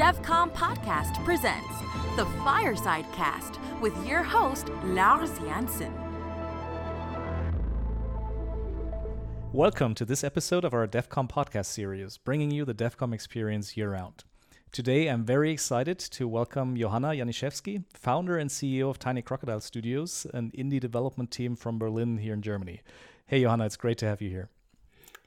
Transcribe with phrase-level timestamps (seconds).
[0.00, 1.68] DevCom Podcast presents
[2.16, 5.92] the Fireside Cast with your host, Lars Janssen.
[9.52, 13.90] Welcome to this episode of our DevCom podcast series, bringing you the DevCom experience year
[13.90, 14.24] round.
[14.72, 20.26] Today, I'm very excited to welcome Johanna Janiszewski, founder and CEO of Tiny Crocodile Studios,
[20.32, 22.80] an indie development team from Berlin here in Germany.
[23.26, 24.48] Hey, Johanna, it's great to have you here.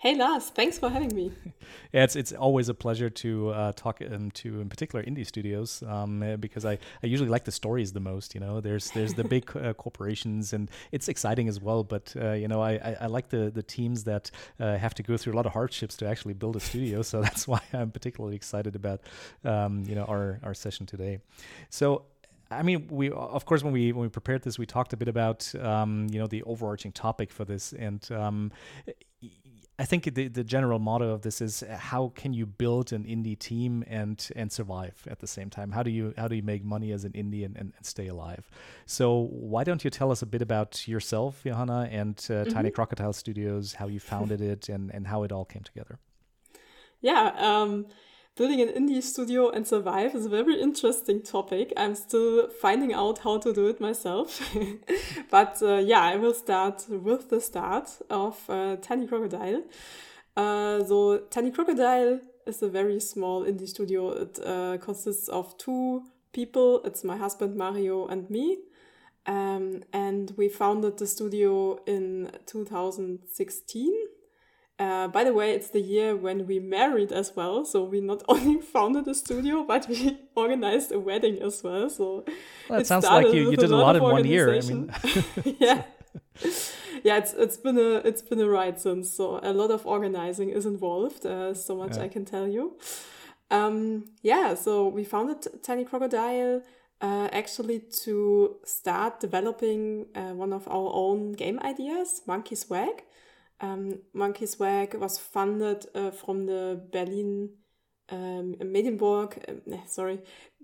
[0.03, 1.31] Hey Lars, thanks for having me.
[1.93, 5.81] yeah, it's it's always a pleasure to uh, talk um, to, in particular, indie studios
[5.87, 8.35] um, uh, because I, I usually like the stories the most.
[8.35, 11.85] You know, there's there's the big uh, corporations and it's exciting as well.
[11.85, 14.29] But uh, you know, I, I, I, like the the teams that
[14.59, 17.01] uh, have to go through a lot of hardships to actually build a studio.
[17.01, 18.99] so that's why I'm particularly excited about
[19.45, 21.19] um, you know our our session today.
[21.69, 22.07] So
[22.51, 25.07] I mean, we of course when we when we prepared this, we talked a bit
[25.07, 28.51] about um, you know the overarching topic for this, and um,
[29.79, 33.05] I think the, the general motto of this is uh, how can you build an
[33.05, 35.71] indie team and and survive at the same time?
[35.71, 38.07] How do you how do you make money as an indie and, and, and stay
[38.07, 38.51] alive?
[38.85, 42.53] So why don't you tell us a bit about yourself, Johanna, and uh, mm-hmm.
[42.53, 45.97] Tiny Crocodile Studios, how you founded it, and and how it all came together?
[47.01, 47.33] Yeah.
[47.37, 47.87] Um,
[48.35, 51.71] building an indie studio and survive is a very interesting topic.
[51.77, 54.41] I'm still finding out how to do it myself.
[55.29, 59.63] but uh, yeah, I will start with the start of uh, Tiny Crocodile.
[60.35, 64.11] Uh, so, Tiny Crocodile is a very small indie studio.
[64.11, 66.03] It uh, consists of two
[66.33, 68.57] people it's my husband Mario and me.
[69.25, 73.93] Um, and we founded the studio in 2016
[74.79, 77.63] uh, by the way, it's the year when we married as well.
[77.63, 81.89] So we not only founded a studio, but we organized a wedding as well.
[81.89, 82.25] So
[82.69, 84.53] well, it sounds like you, you did a lot, lot in one year.
[84.53, 84.91] I mean,
[85.59, 85.83] yeah,
[87.03, 87.17] yeah.
[87.17, 89.11] It's it's been a it's been a ride since.
[89.11, 91.25] So a lot of organizing is involved.
[91.25, 92.03] Uh, so much yeah.
[92.03, 92.77] I can tell you.
[93.51, 94.55] Um, yeah.
[94.55, 96.63] So we founded Tiny Crocodile.
[96.99, 103.03] Uh, actually, to start developing uh, one of our own game ideas, Monkey Swag.
[103.63, 107.49] Um, Monkey Swag was funded uh, from the Berlin
[108.09, 109.37] um, Medienburg,
[109.71, 110.19] uh, sorry,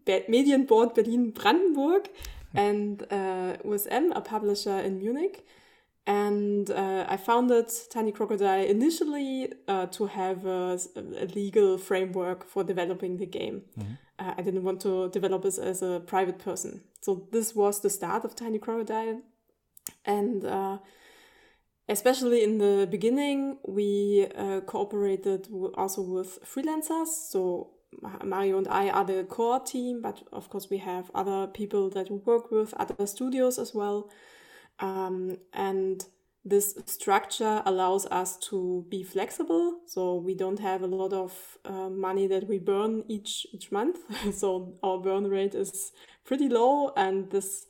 [0.05, 2.09] Be Medienboard Berlin Brandenburg
[2.53, 5.45] and uh, USM, a publisher in Munich.
[6.05, 12.63] And uh, I founded Tiny Crocodile initially uh, to have a, a, legal framework for
[12.63, 13.61] developing the game.
[13.77, 14.39] Mm -hmm.
[14.39, 16.81] I didn't want to develop this as a private person.
[17.01, 19.21] So this was the start of Tiny Crocodile.
[20.03, 20.43] And
[21.89, 27.07] especially in the beginning, we uh, cooperated also with freelancers.
[27.07, 27.71] So
[28.23, 32.09] Mario and I are the core team, but of course we have other people that
[32.11, 34.09] we work with, other studios as well.
[34.79, 36.05] Um, and
[36.45, 39.79] this structure allows us to be flexible.
[39.87, 43.97] So we don't have a lot of uh, money that we burn each each month.
[44.33, 45.91] so our burn rate is
[46.23, 47.65] pretty low, and this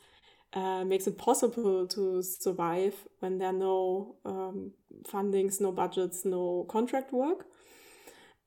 [0.53, 4.71] uh, makes it possible to survive when there are no um,
[5.03, 7.45] fundings, no budgets, no contract work.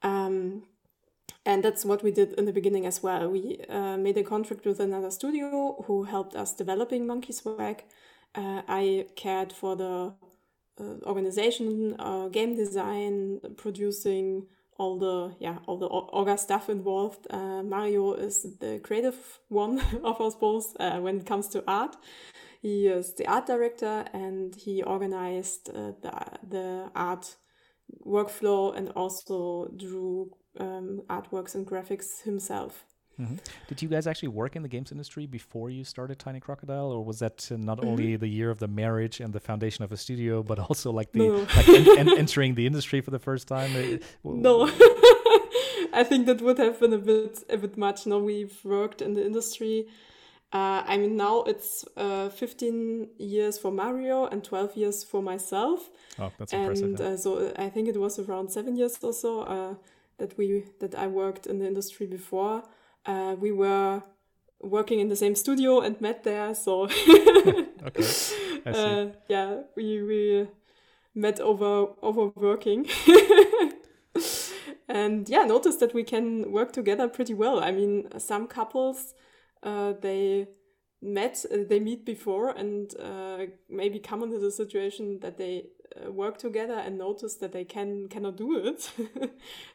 [0.03, 0.65] Um,
[1.45, 3.29] and that's what we did in the beginning as well.
[3.29, 7.85] We uh, made a contract with another studio who helped us developing Monkey Swag.
[8.35, 10.15] Uh, I cared for the
[10.81, 14.47] uh, organization, uh, game design, producing
[14.79, 17.27] all the yeah all the orga stuff involved.
[17.31, 21.97] Uh, Mario is the creative one of us both uh, when it comes to art.
[22.61, 26.13] He is the art director and he organized uh, the
[26.49, 27.37] the art
[28.07, 32.85] workflow and also drew um, artworks and graphics himself.
[33.21, 33.37] Mm-hmm.
[33.69, 37.05] Did you guys actually work in the games industry before you started Tiny Crocodile, or
[37.05, 37.89] was that uh, not mm-hmm.
[37.89, 41.13] only the year of the marriage and the foundation of a studio, but also like
[41.13, 41.47] the no.
[41.57, 44.01] like en- en- entering the industry for the first time?
[44.25, 44.67] no,
[45.93, 48.07] I think that would have been a bit a bit much.
[48.07, 49.89] Now we've worked in the industry.
[50.53, 55.89] Uh, I mean, now it's uh, 15 years for Mario and 12 years for myself.
[56.19, 56.85] Oh, that's and, impressive.
[56.85, 59.75] And uh, so I think it was around seven years or so uh,
[60.19, 62.65] that we that I worked in the industry before
[63.07, 64.03] uh, we were
[64.61, 66.55] working in the same studio and met there.
[66.55, 66.83] So
[67.87, 68.05] okay,
[68.67, 70.49] uh, yeah, we we
[71.15, 72.89] met over over working.
[74.89, 77.63] and yeah, noticed that we can work together pretty well.
[77.63, 79.15] I mean, some couples
[79.63, 80.49] uh, they
[81.01, 86.11] met uh, they meet before and uh, maybe come into the situation that they Uh,
[86.11, 88.91] work together and notice that they can cannot do it.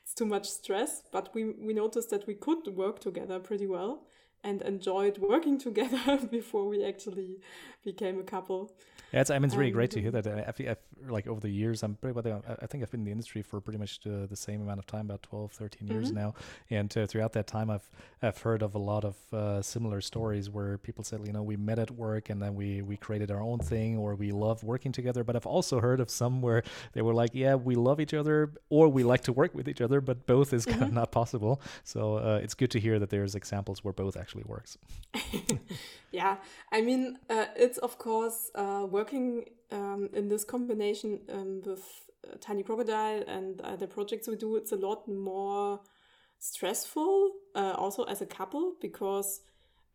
[0.03, 1.03] it's too much stress.
[1.11, 4.05] But we we noticed that we could work together pretty well
[4.43, 7.39] and enjoyed working together before we actually
[7.83, 8.71] became a couple.
[9.13, 10.27] Yeah, it's, I mean, it's really great to hear that.
[10.27, 10.75] I, I,
[11.07, 13.79] like over the years, I'm pretty, I think I've been in the industry for pretty
[13.79, 16.17] much the, the same amount of time, about 12, 13 years mm-hmm.
[16.17, 16.33] now.
[16.69, 17.89] And uh, throughout that time, I've
[18.21, 21.55] I've heard of a lot of uh, similar stories where people said, you know, we
[21.55, 24.91] met at work and then we we created our own thing, or we love working
[24.91, 25.23] together.
[25.23, 26.63] But I've also heard of some where
[26.93, 29.81] they were like, yeah, we love each other, or we like to work with each
[29.81, 30.79] other, but both is mm-hmm.
[30.79, 31.61] kind of not possible.
[31.83, 34.77] So uh, it's good to hear that there's examples where both actually works.
[36.11, 36.37] yeah,
[36.71, 41.85] I mean, uh, it's of course uh, working um, in this combination um, with
[42.25, 44.55] uh, Tiny Crocodile and uh, the projects we do.
[44.55, 45.79] It's a lot more
[46.39, 49.41] stressful, uh, also as a couple, because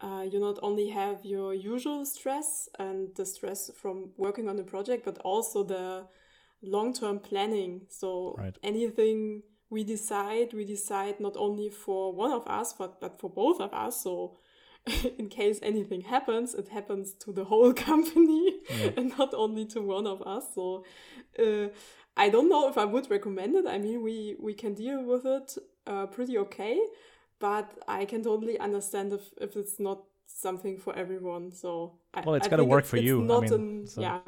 [0.00, 4.68] uh, you not only have your usual stress and the stress from working on the
[4.74, 6.06] project, but also the
[6.62, 7.72] long term planning.
[7.88, 8.56] So right.
[8.62, 9.42] anything
[9.74, 13.72] we decide, we decide not only for one of us, but, but for both of
[13.72, 14.02] us.
[14.02, 14.36] So
[15.18, 18.90] in case anything happens, it happens to the whole company yeah.
[18.96, 20.44] and not only to one of us.
[20.54, 20.84] So
[21.38, 21.68] uh,
[22.16, 23.66] I don't know if I would recommend it.
[23.66, 25.56] I mean, we we can deal with it
[25.86, 26.80] uh, pretty okay,
[27.38, 31.52] but I can totally understand if if it's not something for everyone.
[31.52, 33.22] So well, it's got to work for you.
[33.22, 34.00] Not I mean, an, so.
[34.00, 34.20] yeah.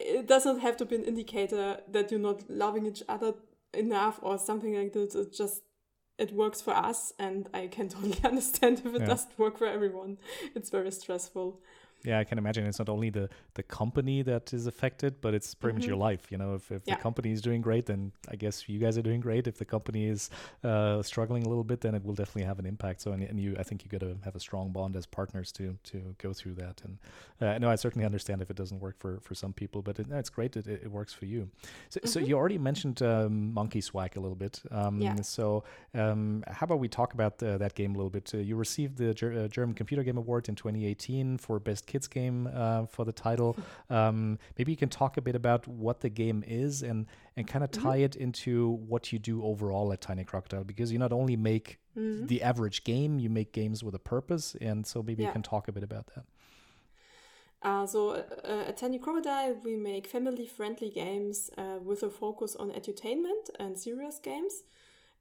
[0.00, 3.34] It doesn't have to be an indicator that you're not loving each other
[3.74, 5.14] enough or something like that.
[5.14, 5.62] It's just
[6.18, 9.06] it works for us and i can totally understand if it yeah.
[9.06, 10.18] doesn't work for everyone
[10.54, 11.60] it's very stressful
[12.04, 15.54] yeah, I can imagine it's not only the the company that is affected, but it's
[15.54, 15.80] pretty mm-hmm.
[15.80, 16.30] much your life.
[16.30, 16.94] You know, if, if yeah.
[16.94, 19.46] the company is doing great, then I guess you guys are doing great.
[19.46, 20.30] If the company is
[20.62, 23.00] uh, struggling a little bit, then it will definitely have an impact.
[23.00, 25.50] So, and, and you, I think you got to have a strong bond as partners
[25.52, 26.80] to to go through that.
[26.84, 26.98] And
[27.40, 30.08] uh, no, I certainly understand if it doesn't work for for some people, but it,
[30.08, 31.48] no, it's great that it, it, works for you.
[31.88, 32.08] So, mm-hmm.
[32.08, 34.62] so you already mentioned um, Monkey Swag a little bit.
[34.70, 35.16] Um, yeah.
[35.22, 35.64] So,
[35.94, 38.30] um, how about we talk about uh, that game a little bit?
[38.32, 42.06] Uh, you received the Ger- uh, German Computer Game Award in 2018 for best kids
[42.06, 43.56] game uh, for the title.
[43.90, 47.06] Um, maybe you can talk a bit about what the game is and
[47.36, 47.82] and kind of mm-hmm.
[47.82, 48.04] tie mm-hmm.
[48.04, 48.52] it into
[48.86, 52.26] what you do overall at Tiny Crocodile because you not only make mm-hmm.
[52.26, 55.28] the average game, you make games with a purpose, and so maybe yeah.
[55.28, 56.24] you can talk a bit about that.
[57.62, 58.10] Uh, so
[58.44, 63.76] uh, at Tiny Crocodile, we make family-friendly games uh, with a focus on edutainment and
[63.78, 64.62] serious games.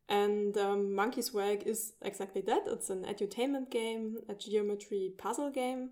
[0.10, 2.64] And um, Monkey Swag is exactly that.
[2.68, 5.90] It's an edutainment game, a geometry puzzle game.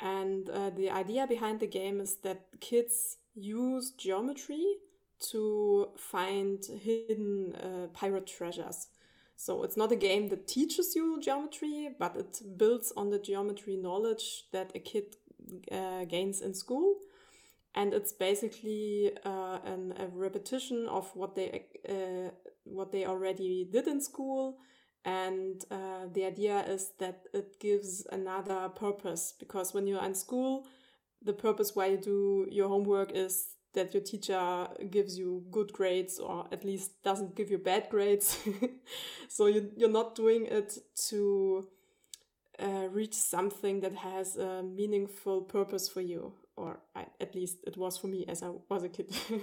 [0.00, 4.76] And uh, the idea behind the game is that kids use geometry
[5.30, 8.88] to find hidden uh, pirate treasures.
[9.36, 13.76] So it's not a game that teaches you geometry, but it builds on the geometry
[13.76, 15.16] knowledge that a kid
[15.70, 16.96] uh, gains in school.
[17.74, 22.30] And it's basically uh, an, a repetition of what they uh,
[22.64, 24.58] what they already did in school
[25.04, 30.66] and uh, the idea is that it gives another purpose because when you're in school,
[31.22, 36.18] the purpose why you do your homework is that your teacher gives you good grades
[36.18, 38.38] or at least doesn't give you bad grades.
[39.28, 40.76] so you, you're not doing it
[41.08, 41.68] to
[42.58, 46.32] uh, reach something that has a meaningful purpose for you.
[46.56, 49.14] Or I, at least it was for me as I was a kid.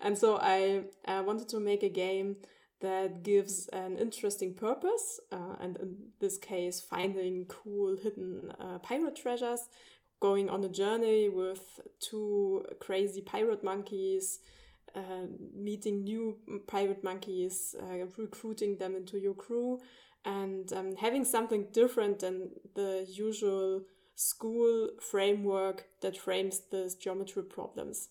[0.00, 2.36] and so I, I wanted to make a game
[2.80, 9.16] that gives an interesting purpose, uh, and in this case, finding cool hidden uh, pirate
[9.16, 9.68] treasures,
[10.20, 14.40] going on a journey with two crazy pirate monkeys,
[14.94, 16.36] uh, meeting new
[16.66, 19.80] pirate monkeys, uh, recruiting them into your crew,
[20.24, 23.82] and um, having something different than the usual
[24.16, 28.08] school framework that frames the geometry problems.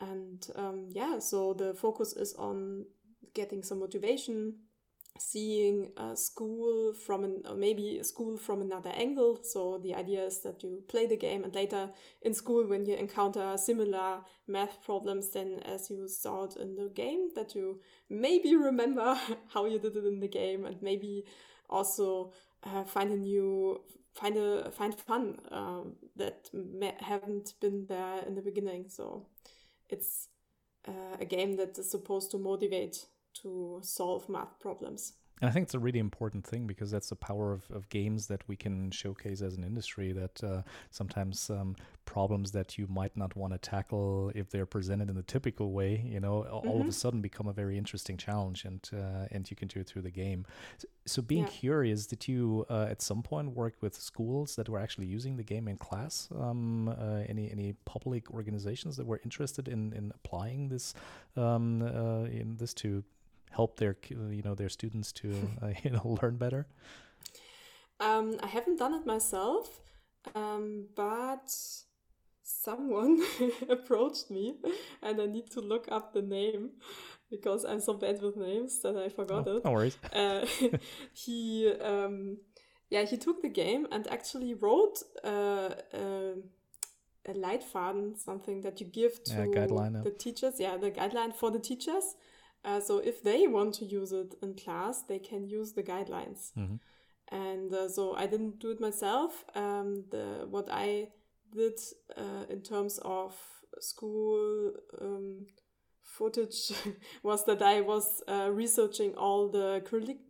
[0.00, 2.86] And um, yeah, so the focus is on
[3.34, 4.54] getting some motivation,
[5.18, 9.38] seeing a school from an, or maybe a school from another angle.
[9.42, 11.90] So the idea is that you play the game and later
[12.22, 16.90] in school when you encounter similar math problems then as you saw it in the
[16.94, 19.18] game that you maybe remember
[19.52, 21.24] how you did it in the game and maybe
[21.70, 22.32] also
[22.64, 23.80] uh, find a new
[24.14, 26.48] find a find fun um, that
[27.00, 28.88] haven't been there in the beginning.
[28.88, 29.26] So
[29.88, 30.28] it's
[30.86, 33.06] uh, a game that is supposed to motivate
[33.42, 35.14] to solve math problems.
[35.40, 38.28] And I think it's a really important thing because that's the power of, of games
[38.28, 40.12] that we can showcase as an industry.
[40.12, 41.74] That uh, sometimes um,
[42.04, 46.04] problems that you might not want to tackle if they're presented in the typical way,
[46.06, 46.68] you know, mm-hmm.
[46.68, 46.90] all of a mm-hmm.
[46.90, 50.10] sudden become a very interesting challenge, and uh, and you can do it through the
[50.10, 50.46] game.
[50.78, 51.50] So, so being yeah.
[51.50, 55.42] curious, did you uh, at some point work with schools that were actually using the
[55.42, 56.28] game in class?
[56.38, 60.94] Um, uh, any any public organizations that were interested in in applying this
[61.36, 63.02] um, uh, in this to
[63.54, 65.28] help their you know their students to
[65.62, 66.66] uh, you know learn better?
[68.00, 69.80] Um, I haven't done it myself,
[70.34, 71.48] um, but
[72.42, 73.22] someone
[73.68, 74.56] approached me
[75.02, 76.70] and I need to look up the name
[77.30, 79.64] because I'm so bad with names that I forgot oh, it.
[79.64, 79.96] No worries.
[80.12, 80.44] Uh,
[81.12, 82.38] he, um,
[82.90, 86.34] yeah, he took the game and actually wrote uh, uh,
[87.26, 90.60] a Leitfaden, something that you give to yeah, guideline, the teachers.
[90.60, 92.14] Yeah, the guideline for the teachers.
[92.64, 96.52] Uh, so if they want to use it in class, they can use the guidelines.
[96.56, 96.76] Mm-hmm.
[97.34, 99.44] And uh, so I didn't do it myself.
[99.54, 101.08] Um, the what I
[101.52, 101.78] did
[102.16, 103.34] uh, in terms of
[103.80, 105.46] school um,
[106.02, 106.72] footage
[107.22, 109.82] was that I was uh, researching all the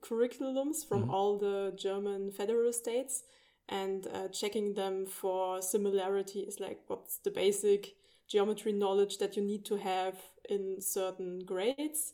[0.02, 1.10] curriculums from Mhm.
[1.12, 3.22] all the German federal states
[3.68, 7.94] and uh, checking them for similarities, like what's the basic
[8.28, 10.14] geometry knowledge that you need to have
[10.48, 12.12] in certain grades.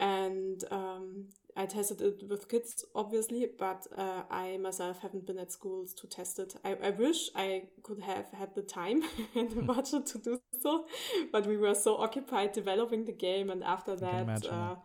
[0.00, 5.52] And um, I tested it with kids, obviously, but uh, I myself haven't been at
[5.52, 6.56] schools to test it.
[6.64, 9.02] I, I wish I could have had the time
[9.34, 10.86] and the budget to do so,
[11.30, 14.76] but we were so occupied developing the game, and after that, uh,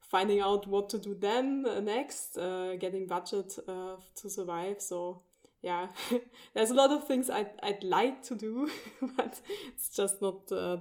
[0.00, 4.82] finding out what to do then uh, next, uh, getting budget uh, to survive.
[4.82, 5.22] So
[5.62, 5.88] yeah,
[6.54, 8.70] there's a lot of things I'd, I'd like to do,
[9.16, 10.76] but it's just not uh,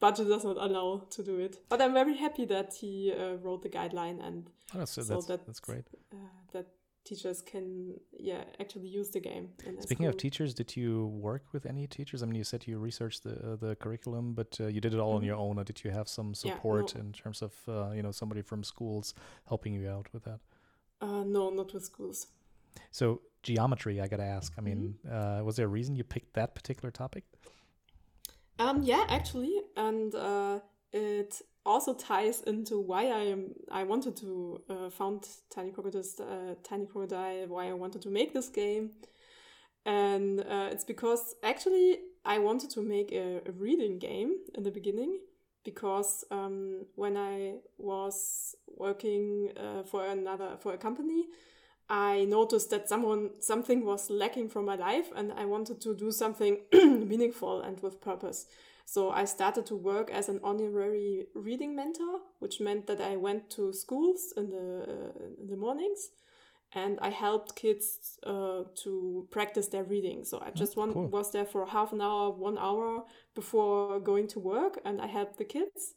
[0.00, 1.58] budget does not allow to do it.
[1.68, 5.26] But I'm very happy that he uh, wrote the guideline and Oh, that's, So that's,
[5.26, 5.84] that- that's great.
[6.12, 6.16] uh,
[6.52, 6.66] that
[7.04, 9.48] teachers can yeah actually use the game.
[9.80, 12.22] Speaking of teachers, did you work with any teachers?
[12.22, 15.00] I mean, you said you researched the uh, the curriculum, but uh, you did it
[15.00, 15.26] all on Mhm.
[15.26, 17.00] your own, or did you have some Yeah, support no.
[17.00, 19.14] in terms of uh, you know somebody from schools
[19.48, 20.40] helping you out with that?
[21.02, 22.26] uh, no, not with schools.
[22.90, 24.52] So geometry, I gotta ask.
[24.58, 27.24] I mean, uh, was there a reason you picked that particular topic?
[28.58, 30.60] Um, yeah, actually, and uh,
[30.92, 33.36] it also ties into why I.
[33.70, 37.46] I wanted to uh, found Tiny Crocodile, uh, Tiny Crocodile.
[37.48, 38.90] Why I wanted to make this game,
[39.84, 44.70] and uh, it's because actually I wanted to make a, a reading game in the
[44.70, 45.20] beginning
[45.64, 51.26] because um, when I was working uh, for another for a company,
[51.88, 56.12] I noticed that someone something was lacking from my life, and I wanted to do
[56.12, 58.46] something meaningful and with purpose.
[58.94, 63.48] So I started to work as an honorary reading mentor, which meant that I went
[63.50, 66.10] to schools in the uh, in the mornings,
[66.72, 70.24] and I helped kids uh, to practice their reading.
[70.24, 71.06] So I just one, cool.
[71.06, 73.04] was there for half an hour, one hour
[73.36, 75.94] before going to work, and I helped the kids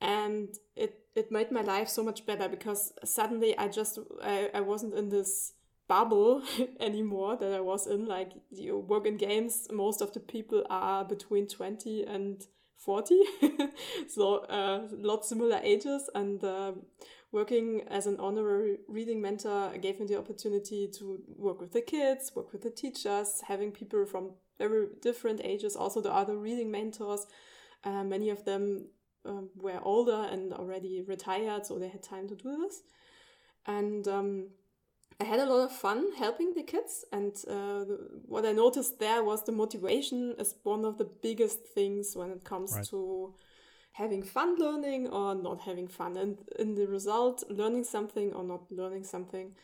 [0.00, 4.60] and it it made my life so much better because suddenly I just I, I
[4.60, 5.54] wasn't in this
[5.88, 6.42] bubble
[6.80, 11.04] anymore that I was in like you work in games most of the people are
[11.04, 12.42] between 20 and
[12.76, 13.20] 40
[14.08, 16.72] so uh, lot similar ages and uh,
[17.32, 22.32] working as an honorary reading mentor gave me the opportunity to work with the kids
[22.34, 27.26] work with the teachers having people from very different ages also the other reading mentors
[27.84, 28.86] uh, many of them
[29.24, 32.82] um, were older and already retired, so they had time to do this.
[33.66, 34.48] And um,
[35.20, 37.04] I had a lot of fun helping the kids.
[37.12, 37.84] And uh,
[38.26, 42.44] what I noticed there was the motivation is one of the biggest things when it
[42.44, 42.86] comes Right.
[42.90, 43.34] to
[43.92, 46.16] having fun learning or not having fun.
[46.16, 49.54] And in the result, learning something or not learning something.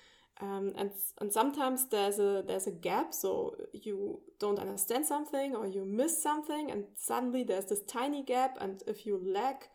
[0.40, 5.66] Um, and and sometimes there's a there's a gap, so you don't understand something or
[5.68, 8.58] you miss something, and suddenly there's this tiny gap.
[8.60, 9.68] And if you lack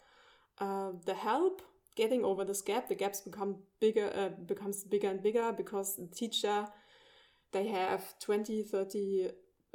[0.59, 1.61] uh, the help
[2.01, 6.07] getting over this gap, the gaps become bigger, uh, becomes bigger and bigger because the
[6.07, 6.67] teacher
[7.51, 9.29] they have 20, 30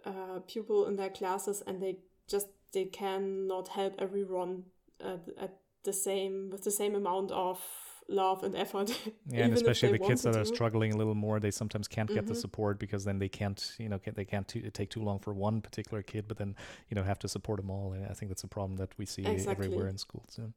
[0.07, 1.99] uh, pupil in their classes, and they
[2.35, 4.65] just they cannot help everyone
[5.09, 5.53] uh, at
[5.85, 7.61] the same with the same amount of
[8.09, 8.91] love and effort.
[9.31, 12.27] Yeah, and especially the kids that are struggling a little more, they sometimes can't get
[12.27, 12.45] the Mhm.
[12.45, 15.61] support because then they can't, you know, they can't t- take too long for one
[15.63, 16.55] particular kid, but then
[16.89, 17.93] you know have to support them all.
[17.95, 19.67] And I think that's a problem that we see Exactly.
[19.67, 20.39] everywhere in schools.
[20.39, 20.51] Yeah.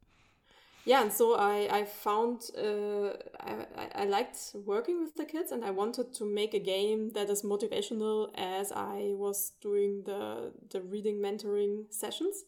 [0.88, 3.10] Yeah and so i i found uh,
[3.42, 7.30] I, I- liked working with the kids and i wanted to make a game that
[7.30, 12.44] is motivational as i was doing the the reading mentoring sessions.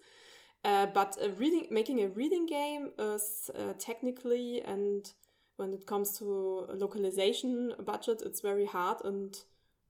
[0.65, 5.13] Uh, but a reading making a reading game is uh, technically and
[5.57, 9.37] when it comes to localization budget it's very hard and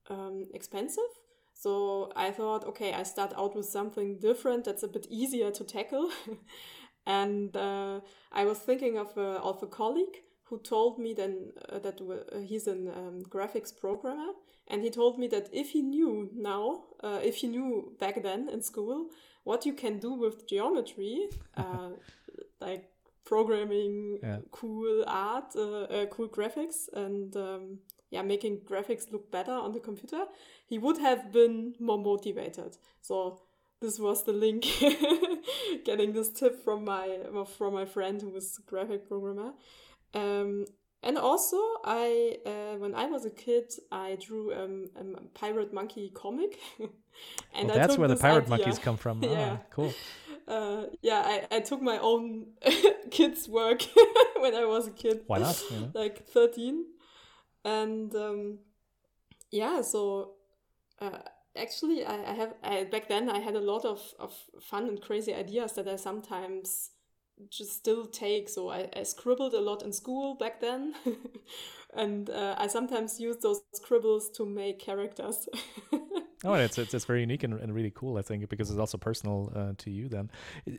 [0.09, 1.11] um, expensive.
[1.53, 5.63] So i thought okay i start out with something different that's a bit easier to
[5.65, 6.09] tackle
[7.17, 7.99] and uh,
[8.31, 12.23] I was thinking of a, of a colleague who told me then uh, that w-
[12.35, 14.31] uh, he's a um, graphics programmer,
[14.67, 18.49] and he told me that if he knew now, uh, if he knew back then
[18.49, 19.09] in school
[19.43, 21.89] what you can do with geometry, uh,
[22.61, 22.85] like
[23.25, 24.39] programming, Yeah.
[24.51, 25.53] cool art,
[26.15, 27.79] cool graphics, and um,
[28.11, 30.23] yeah making graphics look better on the computer,
[30.67, 32.77] he would have been more motivated.
[33.01, 33.41] So
[33.81, 34.65] this was the link.
[35.85, 37.19] Getting this tip from my
[37.57, 39.53] from my friend who was a graphic programmer.
[40.13, 40.65] Um,
[41.01, 46.11] and also i uh, when i was a kid i drew um, a pirate monkey
[46.13, 46.59] comic.
[47.53, 48.49] And well, that's where the pirate idea.
[48.49, 49.21] monkeys come from.
[49.23, 49.57] Yeah.
[49.59, 49.93] ah, cool.
[50.47, 52.47] Uh, yeah I, I took my own
[53.11, 53.81] kids work
[54.37, 55.21] when i was a kid.
[55.27, 55.87] Why not yeah.
[55.93, 56.85] like 13
[57.65, 58.59] and um,
[59.51, 60.35] yeah so
[61.01, 61.19] uh,
[61.59, 65.01] actually I, I have I, back then I had a lot of, of fun and
[65.01, 66.91] crazy ideas that I sometimes
[67.49, 68.49] just still take.
[68.49, 70.93] So I, I scribbled a lot in school back then,
[71.95, 75.47] and uh, I sometimes use those scribbles to make characters.
[76.43, 78.97] oh, it's, it's, it's very unique and, and really cool, I think, because it's also
[78.97, 80.09] personal uh, to you.
[80.09, 80.29] Then,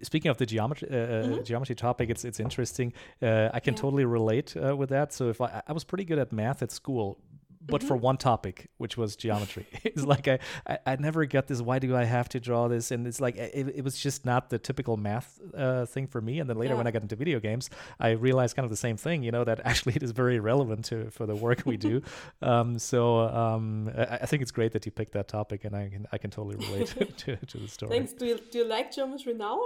[0.03, 1.43] speaking of the geometry uh, uh mm-hmm.
[1.43, 2.93] geometry topic, it's it's interesting.
[3.23, 3.81] Uh, I can yeah.
[3.81, 5.13] totally relate uh, with that.
[5.13, 7.19] So if I, I was pretty good at math at school,
[7.61, 7.89] but mm-hmm.
[7.89, 9.67] for one topic, which was geometry.
[9.85, 11.61] it's like I, I, I, never got this.
[11.61, 12.91] Why do I have to draw this?
[12.91, 16.39] And it's like it, it was just not the typical math uh, thing for me.
[16.39, 16.79] And then later, yeah.
[16.79, 19.23] when I got into video games, I realized kind of the same thing.
[19.23, 22.03] You know that actually it is very relevant to for the work we do.
[22.43, 25.91] um, so um, I, I, think it's great that you picked that topic, and I
[25.91, 26.87] can I can totally relate
[27.19, 27.91] to, to the story.
[27.91, 28.13] Thanks.
[28.15, 29.61] Do you do you like geometry now?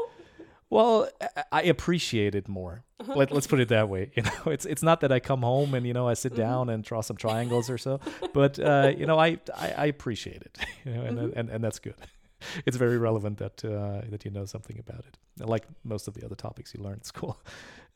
[0.75, 1.09] Well,
[1.53, 2.83] I appreciate it more.
[2.99, 3.15] Uh-huh.
[3.15, 4.11] Let, us put it that way.
[4.17, 6.43] You know, it's it's not that I come home and you know I sit mm-hmm.
[6.43, 8.01] down and draw some triangles or so,
[8.33, 10.59] but uh, you know I, I, I appreciate it.
[10.85, 11.39] You know, and, mm-hmm.
[11.39, 11.95] and and that's good.
[12.67, 16.25] It's very relevant that uh, that you know something about it, like most of the
[16.25, 17.39] other topics you learn at school.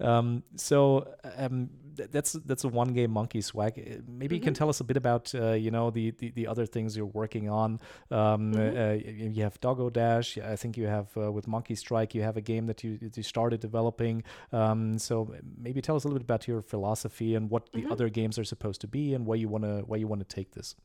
[0.01, 3.75] Um, so um, th- that's that's a one game monkey swag.
[3.79, 4.23] Uh, maybe mm-hmm.
[4.35, 4.59] you can mm-hmm.
[4.59, 7.49] tell us a bit about uh, you know the, the, the other things you're working
[7.49, 7.81] on.
[8.11, 8.79] Um, mm-hmm.
[8.79, 10.39] uh, you have Doggo Dash.
[10.39, 12.15] I think you have uh, with Monkey Strike.
[12.15, 14.23] You have a game that you you started developing.
[14.53, 17.93] Um, so maybe tell us a little bit about your philosophy and what the mm-hmm.
[17.93, 20.77] other games are supposed to be and where you wanna where you wanna take this.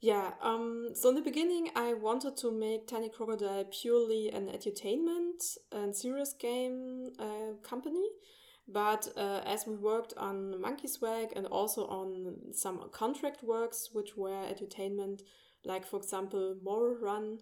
[0.00, 5.56] Yeah, um, so in the beginning, I wanted to make Tiny Crocodile purely an edutainment
[5.72, 8.06] and serious game uh, company.
[8.68, 14.16] But uh, as we worked on Monkey Swag and also on some contract works, which
[14.16, 15.22] were entertainment,
[15.64, 17.38] like for example, Moral Run,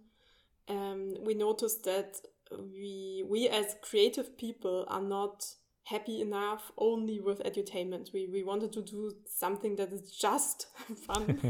[0.69, 2.17] um, we noticed that
[2.59, 5.45] we we as creative people are not
[5.85, 8.13] happy enough only with edutainment.
[8.13, 10.67] We we wanted to do something that is just
[11.07, 11.41] fun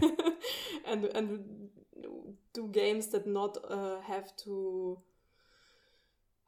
[0.87, 1.70] and and
[2.53, 4.99] do games that not uh, have to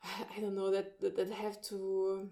[0.36, 2.28] I don't know that that have to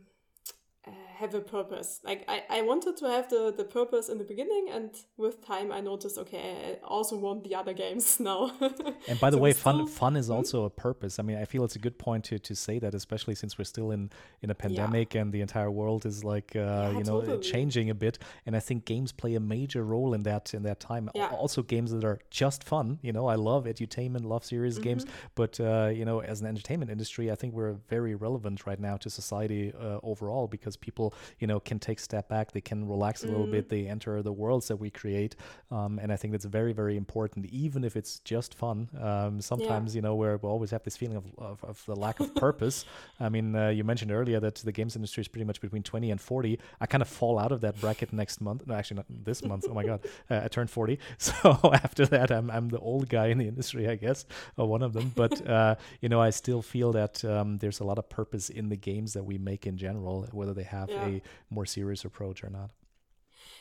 [0.86, 2.00] uh, have a purpose.
[2.04, 5.72] Like I, I wanted to have the, the purpose in the beginning, and with time
[5.72, 8.52] I noticed, okay, I also want the other games now.
[9.08, 9.86] and by the so way, fun still...
[9.86, 10.34] fun is hmm?
[10.34, 11.18] also a purpose.
[11.18, 13.64] I mean, I feel it's a good point to, to say that, especially since we're
[13.64, 14.10] still in
[14.42, 15.22] in a pandemic yeah.
[15.22, 17.40] and the entire world is like uh, yeah, you know totally.
[17.40, 18.18] changing a bit.
[18.46, 21.10] And I think games play a major role in that in that time.
[21.14, 21.28] Yeah.
[21.28, 22.98] Also, games that are just fun.
[23.02, 24.84] You know, I love edutainment, love serious mm-hmm.
[24.84, 28.78] games, but uh, you know, as an entertainment industry, I think we're very relevant right
[28.78, 32.60] now to society uh, overall because people you know can take a step back they
[32.60, 33.52] can relax a little mm.
[33.52, 35.36] bit they enter the worlds that we create
[35.70, 38.88] um, and i think that's very very important even if it's just fun.
[39.00, 39.98] Um, sometimes yeah.
[39.98, 42.84] you know where we always have this feeling of, of, of the lack of purpose.
[43.20, 46.10] I mean uh, you mentioned earlier that the games industry is pretty much between 20
[46.10, 49.06] and 40 i kind of fall out of that bracket next month no actually not
[49.08, 52.78] this month oh my god uh, i turned 40 so after that I'm, I'm the
[52.78, 54.24] old guy in the industry i guess
[54.56, 55.12] or one of them.
[55.14, 58.68] But uh, you know i still feel that um, there's a lot of purpose in
[58.68, 61.06] the games that we make in general whether they have yeah.
[61.06, 62.70] a more serious approach or not.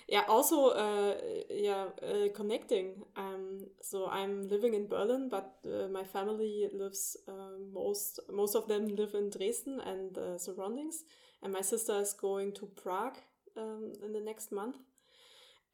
[0.07, 1.15] Yeah also uh,
[1.49, 3.03] yeah uh, connecting.
[3.15, 8.67] Um, so i'm living in berlin but uh, my family lives uh, most most of
[8.67, 11.03] them live in dresden and the surroundings.
[11.41, 13.17] And my sister is going to prague
[13.57, 14.77] um, in the next month.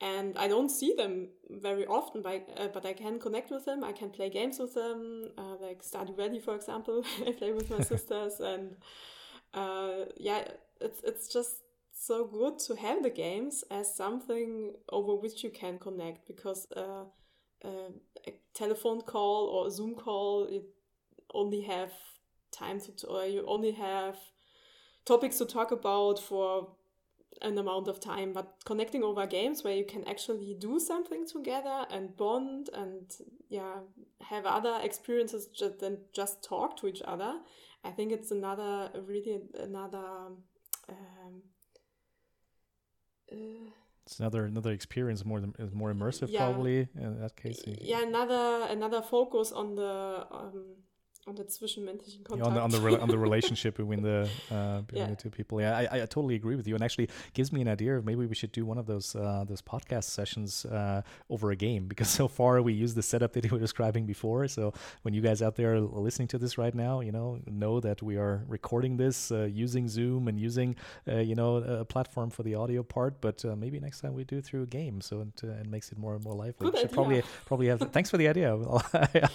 [0.01, 3.83] And i don't see them very often but, uh, but i can connect with them.
[3.83, 7.69] I can play games with them uh, like stardew valley for example i play with
[7.69, 8.39] my sisters.
[8.39, 8.75] And
[10.17, 10.43] yeah
[10.81, 11.57] it's it's just
[11.91, 17.03] so good to have the games as something over which you can connect because uh,
[17.63, 17.91] uh,
[18.25, 20.63] a telephone call or a Zoom call, you
[21.33, 21.91] only have
[22.51, 24.15] time to, or you only have
[25.05, 26.69] topics to talk about for
[27.41, 28.33] an amount of time.
[28.33, 33.11] But connecting over games where you can actually do something together and bond and
[33.49, 33.79] yeah,
[34.21, 37.39] have other experiences than just talk to each other.
[37.83, 40.31] I think it's another really another
[40.91, 41.41] um,
[43.31, 43.69] uh,
[44.05, 46.39] it's another another experience more than more immersive yeah.
[46.39, 50.75] probably in that case yeah another another focus on the um,
[51.29, 52.39] on the zwischenmenschlichen Kontakt.
[52.39, 55.09] Yeah, on the on the, on the relationship between the uh, between yeah.
[55.09, 55.61] the two people.
[55.61, 58.25] Yeah, I, I totally agree with you, and actually gives me an idea of maybe
[58.25, 62.09] we should do one of those uh, those podcast sessions uh, over a game because
[62.09, 64.47] so far we use the setup that you were describing before.
[64.47, 68.01] So when you guys out there listening to this right now, you know know that
[68.01, 70.75] we are recording this uh, using Zoom and using
[71.07, 74.23] uh, you know a platform for the audio part, but uh, maybe next time we
[74.23, 76.71] do it through a game, so it, it makes it more and more lively.
[76.71, 76.95] Good should idea.
[76.95, 77.79] probably probably have.
[77.91, 78.49] thanks for the idea.
[78.69, 78.83] I'll,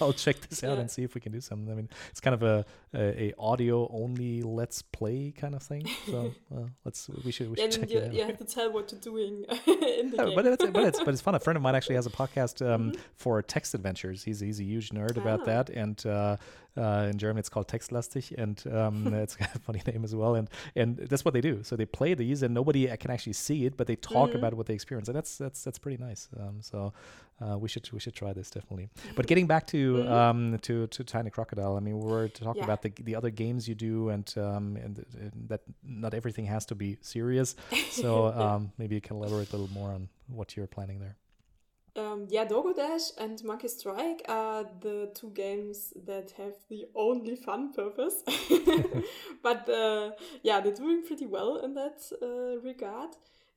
[0.01, 0.81] I'll check this out yeah.
[0.81, 1.71] and see if we can do something.
[1.71, 5.87] I mean, it's kind of a a, a audio only let's play kind of thing.
[6.05, 8.13] So well, let's we should we should check you, it out.
[8.13, 10.35] you have to tell what you're doing in the yeah, game.
[10.35, 11.35] But it's, but it's but it's fun.
[11.35, 13.01] A friend of mine actually has a podcast um, mm-hmm.
[13.15, 14.23] for text adventures.
[14.23, 15.45] He's he's a huge nerd about ah.
[15.45, 16.37] that, and uh,
[16.77, 20.35] uh, in German, it's called Textlastig, and um, it's a funny name as well.
[20.35, 21.63] And and that's what they do.
[21.63, 24.37] So they play these, and nobody can actually see it, but they talk mm-hmm.
[24.37, 26.29] about what they experience, and that's that's that's pretty nice.
[26.39, 26.93] Um, so
[27.41, 28.89] uh, we should we should try this definitely.
[29.15, 30.11] But getting back to mm-hmm.
[30.11, 32.65] um, to to Tiny Crocodile, I mean, we were talking yeah.
[32.65, 36.65] about the the other games you do, and um, and, and that not everything has
[36.67, 37.55] to be serious.
[37.89, 41.17] So um, maybe you can elaborate a little more on what you're planning there.
[41.97, 47.37] Um, yeah, Doggo Dash and Monkey Strike are the two games that have the only
[47.37, 48.21] fun purpose.
[49.43, 50.11] but uh,
[50.43, 53.11] yeah, they're doing pretty well in that uh, regard.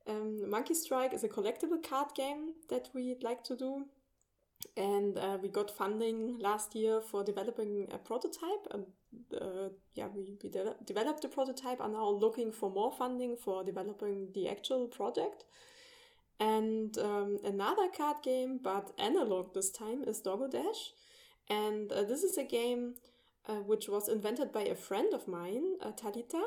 [0.08, 3.86] Um, Monkey Strike is a collectible card game that we'd like to do.
[4.76, 8.66] And uh, we got funding last year for developing a prototype.
[8.70, 8.86] And
[9.40, 13.36] uh, yeah, we, we de developed the prototype, and are now looking for more funding
[13.36, 15.44] for developing the actual project.
[16.40, 20.92] And um, another card game, but analog this time, is Doggo Dash.
[21.48, 22.94] And uh, this is a game
[23.48, 26.42] uh, which was invented by a friend of mine, uh, Talita.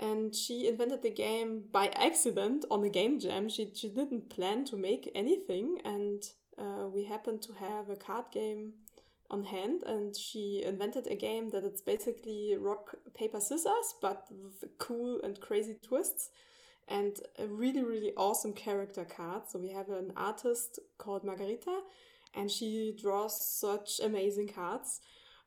[0.00, 3.48] And she invented the game by accident on a game jam.
[3.48, 5.80] She, she didn't plan to make anything.
[5.84, 6.22] And
[6.56, 8.74] uh, we happened to have a card game
[9.28, 9.82] on hand.
[9.82, 15.38] And she invented a game that it's basically rock, paper, scissors, but with cool and
[15.40, 16.30] crazy twists
[16.88, 19.42] and a really, really awesome character card.
[19.48, 21.80] So we have an artist called Margarita,
[22.34, 25.00] and she draws such amazing cards.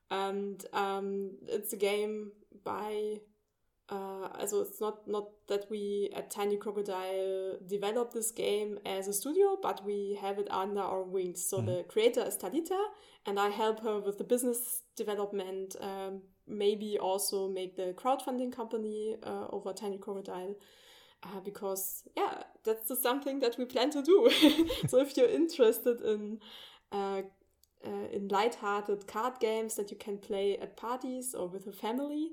[0.09, 2.31] And um, it's a game
[2.63, 3.21] by,
[3.89, 9.13] uh, also it's not, not that we at Tiny Crocodile develop this game as a
[9.13, 11.47] studio, but we have it under our wings.
[11.47, 11.65] So mm.
[11.65, 12.81] the creator is Talita,
[13.25, 19.15] and I help her with the business development, um, maybe also make the crowdfunding company
[19.23, 20.55] uh, over Tiny Crocodile
[21.23, 24.29] uh, because yeah, that's something that we plan to do.
[24.87, 26.39] so if you're interested in
[26.91, 27.21] uh,
[27.85, 32.31] uh, in light-hearted card games that you can play at parties or with a family,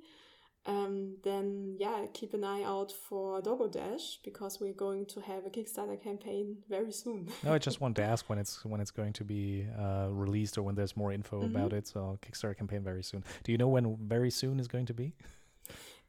[0.67, 5.47] um, then yeah, keep an eye out for Doggo Dash because we're going to have
[5.47, 7.29] a Kickstarter campaign very soon.
[7.43, 10.59] no, I just want to ask when it's when it's going to be uh, released
[10.59, 11.57] or when there's more info mm-hmm.
[11.57, 11.89] about it.
[11.89, 13.25] So Kickstarter campaign very soon.
[13.45, 15.15] Do you know when very soon is going to be?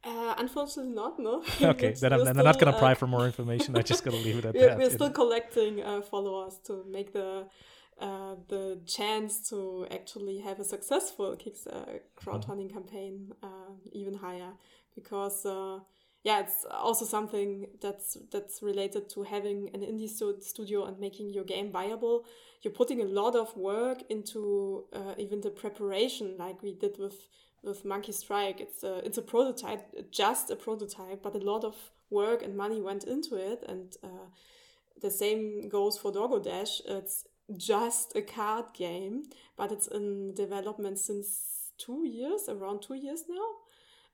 [0.04, 1.20] Uh, unfortunately, not.
[1.20, 1.44] No.
[1.62, 3.76] Okay, then I'm, still, I'm, not going to uh, pry for more information.
[3.76, 4.78] I just going to leave it at we're, that.
[4.78, 7.48] We're still collecting uh, followers to make the
[8.00, 12.78] uh, the chance to actually have a successful Kickstarter crowdfunding mm-hmm.
[12.78, 14.54] campaign uh, even higher
[14.96, 15.80] because uh,
[16.24, 20.10] yeah, it's also something that's that's related to having an indie
[20.42, 22.24] studio and making your game viable.
[22.62, 24.86] You're putting a lot of work into
[25.18, 27.28] even the preparation, like we did with
[27.64, 28.60] with Monkey Strike.
[28.62, 31.76] It's a it's a prototype, just a prototype, but a lot of
[32.10, 33.64] work and money went into it.
[33.68, 34.28] And uh,
[35.02, 36.82] the same goes for Doggo Dash.
[36.86, 37.26] It's
[37.58, 39.24] just a card game,
[39.58, 43.48] but it's in development since two years, around two years now.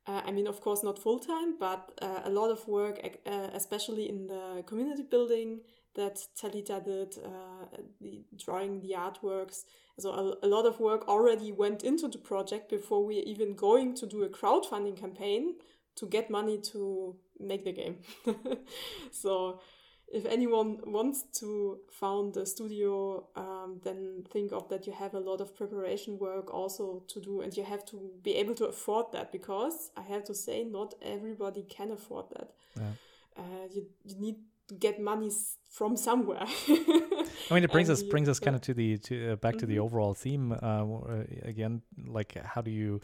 [0.08, 3.50] Uh, I mean, of course, not full time, but uh, a lot of work, uh,
[3.54, 5.62] especially in the community building
[5.96, 7.66] that Talita did, uh,
[8.02, 9.64] the, drawing the artworks.
[10.00, 13.96] So a, a, lot of work already went into the project before we're even going
[13.96, 15.56] to do a crowdfunding campaign
[15.96, 17.98] to get money to make the game.
[19.12, 19.62] so
[20.08, 25.20] if anyone wants to found a studio, um, then think of that you have a
[25.20, 29.08] lot of preparation work also to do, and you have to be able to afford
[29.14, 32.52] that because I have to say, not everybody can afford that.
[32.78, 32.92] Yeah.
[33.38, 34.36] Uh, you, you need
[34.80, 35.32] get money
[35.70, 36.46] from somewhere.
[36.68, 39.58] I mean, it brings us brings us kind of to the to uh, back mm
[39.58, 39.60] -hmm.
[39.60, 39.86] to the mm-hmm.
[39.86, 41.82] overall theme uh, uh, again.
[42.18, 43.00] Like, how do you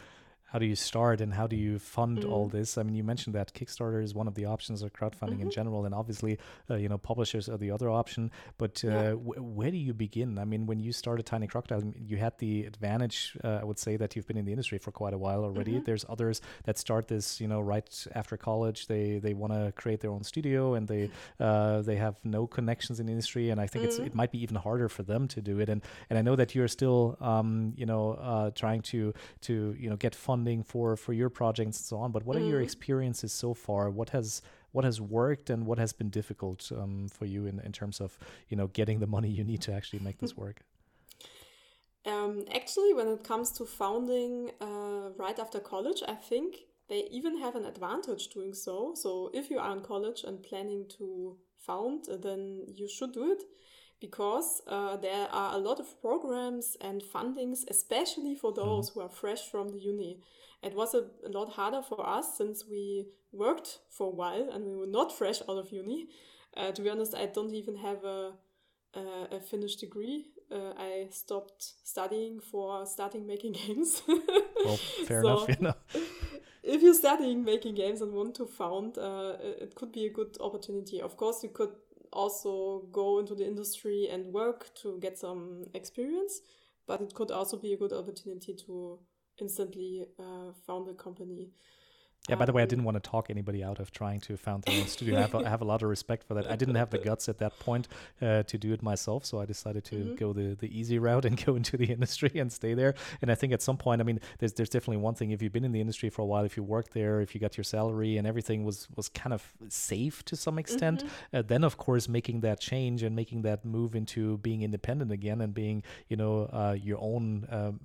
[0.51, 2.29] how do you start and how do you fund mm.
[2.29, 2.77] all this?
[2.77, 5.43] I mean, you mentioned that Kickstarter is one of the options or crowdfunding mm-hmm.
[5.43, 6.37] in general, and obviously,
[6.69, 8.31] uh, you know, publishers are the other option.
[8.57, 9.09] But uh, yeah.
[9.11, 10.37] w- where do you begin?
[10.37, 13.95] I mean, when you started Tiny Crocodile, you had the advantage, uh, I would say,
[13.95, 15.75] that you've been in the industry for quite a while already.
[15.75, 15.85] Mm-hmm.
[15.85, 18.87] There's others that start this, you know, right after college.
[18.87, 21.09] They they want to create their own studio and they
[21.39, 24.01] uh, they have no connections in the industry, and I think mm-hmm.
[24.01, 25.69] it's it might be even harder for them to do it.
[25.69, 29.13] And and I know that you're still, um, you know, uh, trying to
[29.47, 32.11] to you know get funding funding for for your projects and so on.
[32.11, 32.41] But what mm.
[32.41, 32.63] are your mm.
[32.69, 33.89] experiences so far?
[33.89, 34.41] What has
[34.73, 38.17] what has worked and what has been difficult um, for you in, in terms of
[38.49, 40.57] you know getting the money you need to actually make this work?
[42.03, 46.47] Um, actually, when it comes to founding uh, right after college, I think
[46.89, 48.95] they even have an advantage doing so.
[48.95, 52.41] So if you are in college and planning to found, then
[52.79, 53.43] you should do it
[54.01, 58.67] because uh, there are a lot of programs and fundings, especially for mm-hmm.
[58.67, 60.19] those who are fresh from the uni.
[60.63, 64.65] It was a, a, lot harder for us since we worked for a while and
[64.65, 66.07] we were not fresh out of uni.
[66.57, 68.33] Uh, to be honest, I don't even have a,
[68.95, 70.25] a, a finished degree.
[70.51, 74.01] Uh, I stopped studying for starting making games.
[74.07, 75.73] well, fair so, enough, you know.
[76.63, 80.37] if you're studying making games and want to found, uh, it could be a good
[80.41, 81.01] opportunity.
[81.01, 81.71] Of course, you could
[82.11, 86.41] also go into the industry and work to get some experience,
[86.87, 88.99] but it could also be a good opportunity to
[89.39, 91.51] instantly uh, found a company
[92.29, 94.63] yeah, by the way, I didn't want to talk anybody out of trying to found
[94.63, 95.17] their own studio.
[95.17, 96.49] I have, a, I have a lot of respect for that.
[96.49, 97.87] I didn't have the guts at that point
[98.21, 100.15] uh, to do it myself, so I decided to mm-hmm.
[100.15, 102.93] go the, the easy route and go into the industry and stay there.
[103.23, 105.31] And I think at some point, I mean, there's there's definitely one thing.
[105.31, 107.41] If you've been in the industry for a while, if you worked there, if you
[107.41, 111.37] got your salary and everything was was kind of safe to some extent, mm-hmm.
[111.37, 115.41] uh, then of course making that change and making that move into being independent again
[115.41, 117.79] and being you know uh, your own um,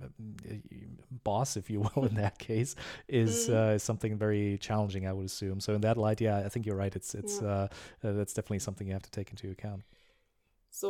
[1.23, 2.75] boss, if you will, in that case,
[3.07, 3.57] is mm-hmm.
[3.57, 5.59] Uh, something very very challenging, I would assume.
[5.59, 6.95] So in that light, yeah, I think you're right.
[6.99, 7.47] It's it's yeah.
[7.47, 7.67] uh,
[8.03, 9.83] uh, that's definitely something you have to take into account.
[10.69, 10.87] So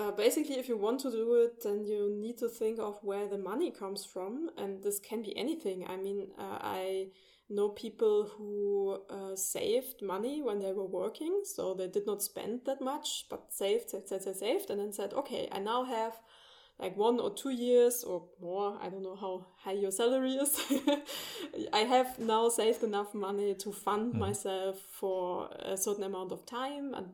[0.00, 3.26] uh, basically, if you want to do it, then you need to think of where
[3.34, 5.78] the money comes from, and this can be anything.
[5.94, 7.08] I mean, uh, I
[7.48, 12.60] know people who uh, saved money when they were working, so they did not spend
[12.66, 16.14] that much, but saved, saved, saved, saved, and then said, okay, I now have
[16.78, 18.78] like one or two years or more.
[18.80, 20.60] I don't know how high your salary is.
[21.72, 24.18] I have now saved enough money to fund mm.
[24.18, 27.08] myself for a certain amount of time and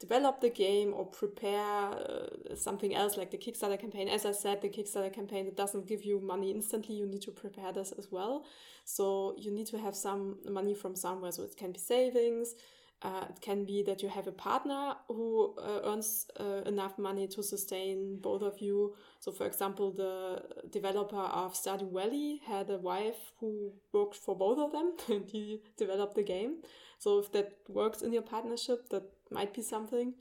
[0.00, 4.08] develop the game or prepare uh, something else like the Kickstarter campaign.
[4.08, 6.94] As I said, the Kickstarter campaign it doesn't give you money instantly.
[6.94, 8.44] You need to prepare this as well.
[8.84, 11.32] So you need to have some money from somewhere.
[11.32, 12.54] So it can be savings
[13.04, 17.28] uh, it can be that you have a partner who uh, earns uh, enough money
[17.28, 18.94] to sustain both of you.
[19.20, 24.58] So, for example, the developer of Stardew Valley had a wife who worked for both
[24.58, 26.62] of them and he developed the game.
[26.98, 30.14] So, if that works in your partnership, that might be something.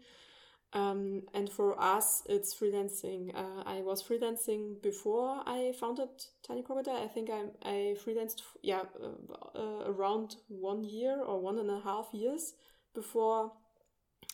[0.74, 3.34] Um, and for us, it's freelancing.
[3.34, 6.10] Uh, I was freelancing before I founded
[6.46, 7.02] Tiny Crocodile.
[7.02, 11.80] I think I, I freelanced, yeah, uh, uh, around one year or one and a
[11.80, 12.54] half years
[12.94, 13.52] before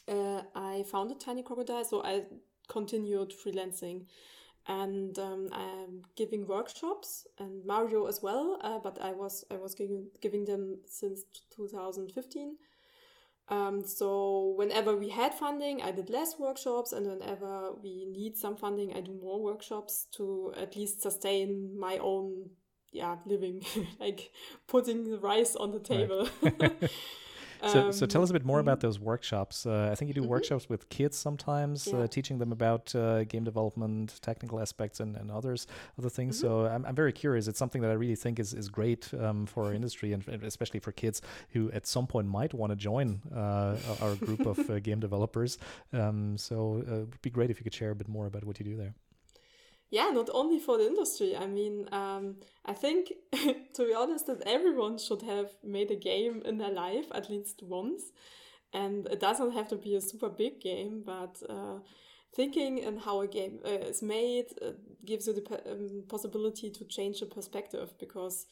[0.08, 1.86] uh, I founded Tiny Crocodile.
[1.86, 2.24] So I
[2.67, 4.06] continued freelancing
[4.67, 8.60] and um, I'm giving workshops and Mario as well.
[8.62, 11.24] Uh, but I was I was giving giving them since
[11.56, 12.56] 2015.
[13.50, 18.56] Um, so whenever we had funding, I did less workshops, and whenever we need some
[18.56, 22.52] funding, I do more workshops to at least sustain my own
[22.91, 23.63] yeah living,
[24.00, 24.32] like
[24.67, 26.30] putting the rice on the table.
[26.43, 26.91] Right.
[27.67, 28.88] So, um, so tell us a bit more about mm-hmm.
[28.88, 29.65] those workshops.
[29.65, 30.30] Uh, I think you do mm-hmm.
[30.30, 32.04] workshops with kids sometimes, uh, yeah.
[32.04, 35.67] uh, teaching them about uh, game development, technical aspects, and, and others
[35.98, 36.38] other things.
[36.38, 36.48] Mm-hmm.
[36.48, 37.48] So I'm, I'm very curious.
[37.48, 40.80] It's something that I really think is, is great um, for our industry and especially
[40.80, 44.80] for kids who at some point might want to join uh, our group of uh,
[44.80, 45.58] game developers.
[45.93, 48.60] Um, so it would be great if you could share a bit more about what
[48.60, 48.93] you do there
[49.89, 51.36] yeah, not only for the industry.
[51.36, 56.41] I mean, um, I think, to be honest, that everyone should have made a game
[56.45, 58.04] in their life at least once.
[58.71, 61.80] And it doesn't have to be a super big game, but uh,
[62.36, 64.73] thinking and how a game uh, is made uh,
[65.06, 68.45] gives you the um, possibility to change the perspective because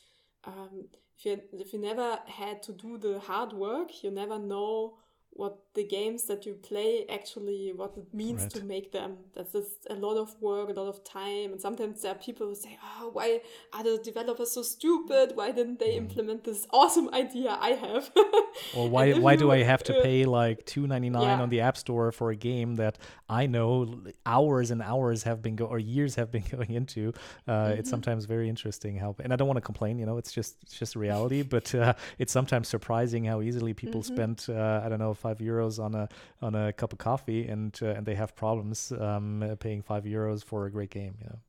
[0.44, 0.86] um,
[1.18, 4.98] if, you, if you never had to do the hard work, you never know
[5.38, 8.50] what the games that you play actually what it means right.
[8.50, 12.02] to make them that's just a lot of work a lot of time and sometimes
[12.02, 13.40] there are people who say oh why
[13.74, 15.98] are the developers so stupid why didn't they mm.
[15.98, 18.10] implement this awesome idea i have
[18.76, 21.40] or why why do i have to pay like 2.99 yeah.
[21.40, 22.98] on the app store for a game that
[23.30, 27.14] i know hours and hours have been go or years have been going into
[27.48, 27.80] uh, mm-hmm.
[27.80, 30.58] it's sometimes very interesting how and i don't want to complain you know it's just
[30.64, 34.16] it's just reality but uh, it's sometimes surprising how easily people mm-hmm.
[34.16, 36.08] spend uh, i don't know five euros on a
[36.42, 40.44] on a cup of coffee, and uh, and they have problems um, paying five euros
[40.44, 41.16] for a great game.
[41.22, 41.40] You know.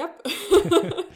[0.00, 0.12] Yep.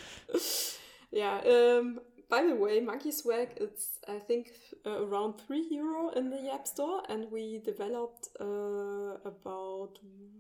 [1.11, 1.37] yeah.
[1.55, 2.01] Um,
[2.31, 4.53] by the way, Monkey Swag, it's I think
[4.87, 9.99] uh, around three euro in the App Store, and we developed uh, about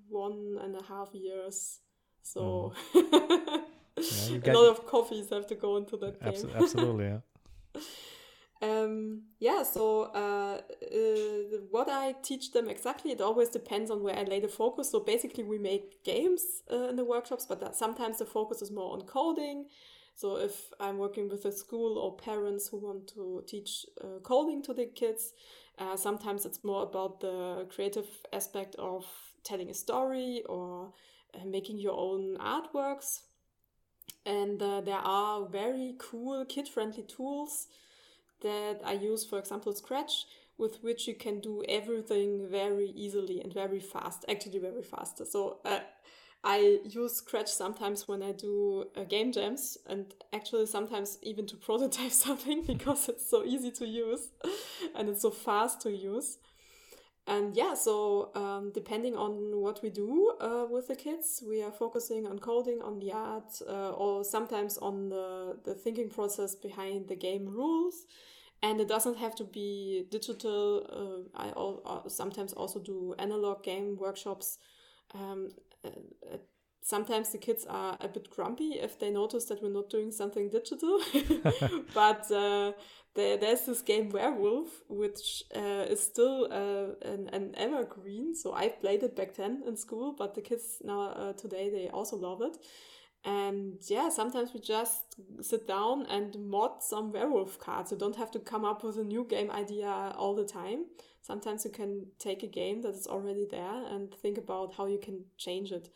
[0.08, 1.80] one and a half years.
[2.22, 3.62] So mm.
[4.44, 6.50] yeah, a lot of coffees have to go into that game.
[6.62, 7.80] absolutely, yeah.
[8.60, 14.16] Um, yeah, so uh, uh, what I teach them exactly, it always depends on where
[14.16, 14.90] I lay the focus.
[14.90, 18.92] So basically, we make games uh, in the workshops, but sometimes the focus is more
[18.94, 19.66] on coding.
[20.16, 24.62] So if I'm working with a school or parents who want to teach uh, coding
[24.64, 25.32] to the kids,
[25.78, 29.06] uh, sometimes it's more about the creative aspect of
[29.44, 30.92] telling a story or
[31.32, 33.20] uh, making your own artworks.
[34.26, 37.68] And there are very cool kid friendly tools
[38.42, 43.52] that I use, for example, Scratch, with which you can do everything very easily and
[43.52, 45.24] very fast, actually very fast.
[45.30, 45.80] So uh,
[46.44, 51.56] I use Scratch sometimes when I do uh, game jams and actually sometimes even to
[51.68, 54.28] prototype something because it's so easy to use
[54.94, 56.38] and it's so fast to use.
[57.28, 61.70] And yeah, so um, depending on what we do uh, with the kids, we are
[61.70, 67.08] focusing on coding, on the art, uh, or sometimes on the, the thinking process behind
[67.08, 68.06] the game rules
[68.62, 71.28] and it doesn't have to be digital.
[71.36, 74.58] Uh, I uh, sometimes also do analog game workshops.
[75.14, 75.50] Um,
[75.84, 75.90] uh,
[76.88, 80.48] sometimes the kids are a bit grumpy if they notice that we're not doing something
[80.48, 80.98] digital.
[81.94, 82.72] but uh,
[83.14, 88.34] there, there's this game Werewolf, which uh, is still an, an, evergreen.
[88.34, 92.16] So I played it back then in school, but the kids now today they also
[92.16, 92.56] love it.
[93.24, 97.90] And yeah, sometimes we just sit down and mod some werewolf cards.
[97.90, 100.86] You don't have to come up with a new game idea all the time.
[101.20, 104.98] Sometimes you can take a game that is already there and think about how you
[104.98, 105.90] can change it.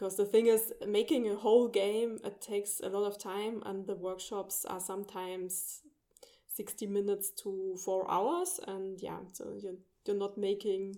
[0.00, 3.86] Because the thing is, making a whole game, it takes a lot of time, and
[3.86, 5.82] the workshops are sometimes
[6.46, 8.58] 60 minutes to four hours.
[8.66, 9.74] And yeah, so you're,
[10.06, 10.96] you're not making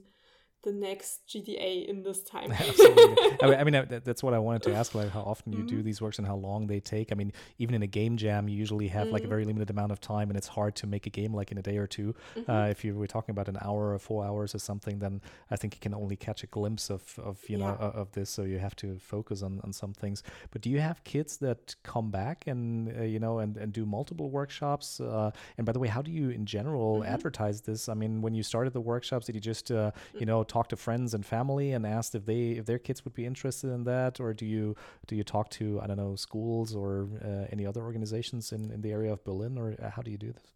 [0.63, 2.53] the next GTA in this time.
[2.59, 3.43] Absolutely.
[3.43, 5.77] I mean, I that's what I wanted to ask, like how often you mm-hmm.
[5.77, 7.11] do these works and how long they take.
[7.11, 9.13] I mean, even in a game jam, you usually have mm-hmm.
[9.13, 9.31] like a mm-hmm.
[9.31, 11.63] very limited amount of time, and it's hard to make a game like in a
[11.63, 12.51] day or 2 mm-hmm.
[12.51, 15.21] uh, if you were talking about an hour or four hours or something, then
[15.51, 17.67] I think you can only catch a glimpse of, of you yeah.
[17.67, 18.31] know of this.
[18.31, 20.23] So you have to focus on, on some things.
[20.51, 23.85] But do you have kids that come back and uh, you know and, and do
[23.85, 25.01] multiple workshops?
[25.01, 27.13] Uh, and by the way, how do you in general mm-hmm.
[27.13, 27.89] advertise this?
[27.89, 30.77] I mean, when you started the workshops, did you just uh, you know talk to
[30.77, 34.21] friends and family and asked if they if their kids would be interested in that,
[34.21, 34.65] or do you
[35.09, 36.91] do you talk to I don't know schools or
[37.29, 40.21] uh, any other organizations in in the area of Berlin, or uh, how do you
[40.27, 40.47] do this?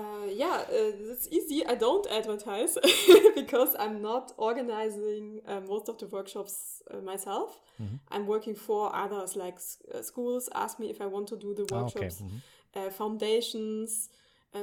[0.00, 1.64] Uh, yeah, uh, it's easy.
[1.72, 2.72] I don't advertise
[3.40, 7.50] because I'm not organizing uh, most of the workshops uh, myself.
[7.80, 7.96] Mm-hmm.
[8.14, 9.58] I'm working for others, like
[9.94, 12.34] uh, schools ask me if I want to do the workshops, oh, okay.
[12.34, 12.38] mm-hmm.
[12.76, 14.08] Uh, foundations,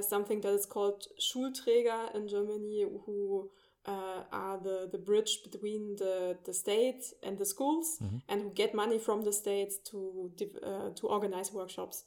[0.02, 3.50] something that is called Schulträger in Germany, who
[3.86, 8.18] uh, are the, the bridge between the, the state and the schools mm-hmm.
[8.30, 10.32] and who get money from the state to
[10.64, 12.04] uh, to organize workshops.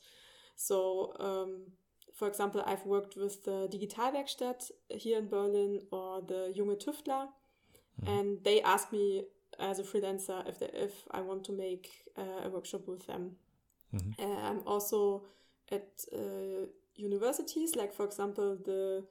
[0.56, 1.72] So, um,
[2.14, 8.08] for example, I've worked with the Digitalwerkstatt here in Berlin or the Junge Tüftler, mm-hmm.
[8.08, 9.24] and they ask me
[9.58, 13.32] as a freelancer if they, if I want to make uh, a workshop with them.
[13.92, 14.24] Mm-hmm.
[14.24, 15.22] Uh, I'm also
[15.70, 19.04] at uh, universities, like for example the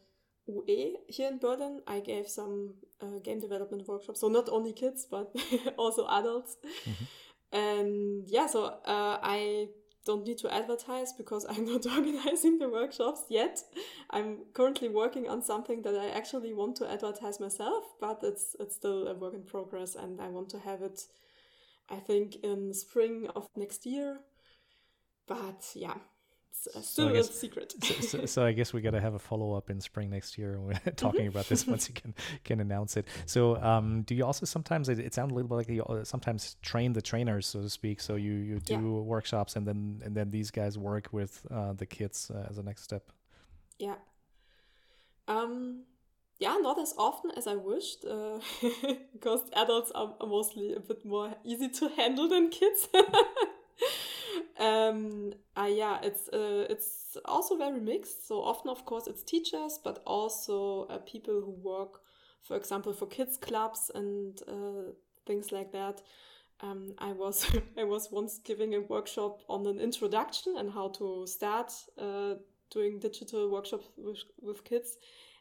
[0.48, 4.20] UE here in Berlin, I gave some uh, game development workshops.
[4.20, 5.34] So not only kids, but
[5.78, 6.58] also adults.
[6.86, 7.04] Mm-hmm.
[7.54, 9.68] And yeah, so uh, I
[10.06, 13.60] don't need to advertise because I'm not organizing the workshops yet.
[14.10, 18.76] I'm currently working on something that I actually want to advertise myself, but it's it's
[18.76, 21.02] still a work in progress, and I want to have it.
[21.90, 24.20] I think in spring of next year.
[25.28, 25.96] But yeah,
[26.54, 27.74] still so a secret.
[27.82, 30.38] so, so, so, I guess we got to have a follow up in spring next
[30.38, 31.30] year when we're talking mm-hmm.
[31.30, 32.14] about this once you can
[32.44, 33.08] can announce it.
[33.26, 36.04] So, um, do you also sometimes it, it sounds a little bit like you uh,
[36.04, 38.00] sometimes train the trainers, so to speak.
[38.00, 38.80] So you you do yeah.
[38.80, 42.64] workshops and then and then these guys work with uh, the kids uh, as a
[42.64, 43.12] next step.
[43.80, 43.96] Yeah.
[45.28, 45.84] Um.
[46.40, 48.40] yeah, not as often as I wished, uh,
[49.14, 52.90] because adults are mostly a bit more easy to handle than kids.
[54.60, 58.28] um, uh, yeah, it's uh, it's also very mixed.
[58.28, 62.02] So often, of course, it's teachers, but also uh, people who work,
[62.42, 64.92] for example, for kids clubs and uh,
[65.26, 66.02] things like that.
[66.62, 67.46] Um, I was
[67.78, 72.36] I was once giving a workshop on an introduction and how to start uh,
[72.72, 74.98] doing digital workshops with, with kids,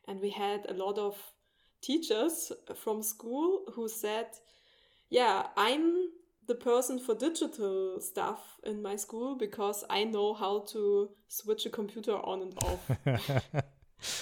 [0.09, 1.16] and we had a lot of
[1.80, 4.28] teachers from school who said,
[5.11, 6.09] "Yeah, I'm
[6.47, 11.70] the person for digital stuff in my school because I know how to switch a
[11.70, 13.64] computer on and off."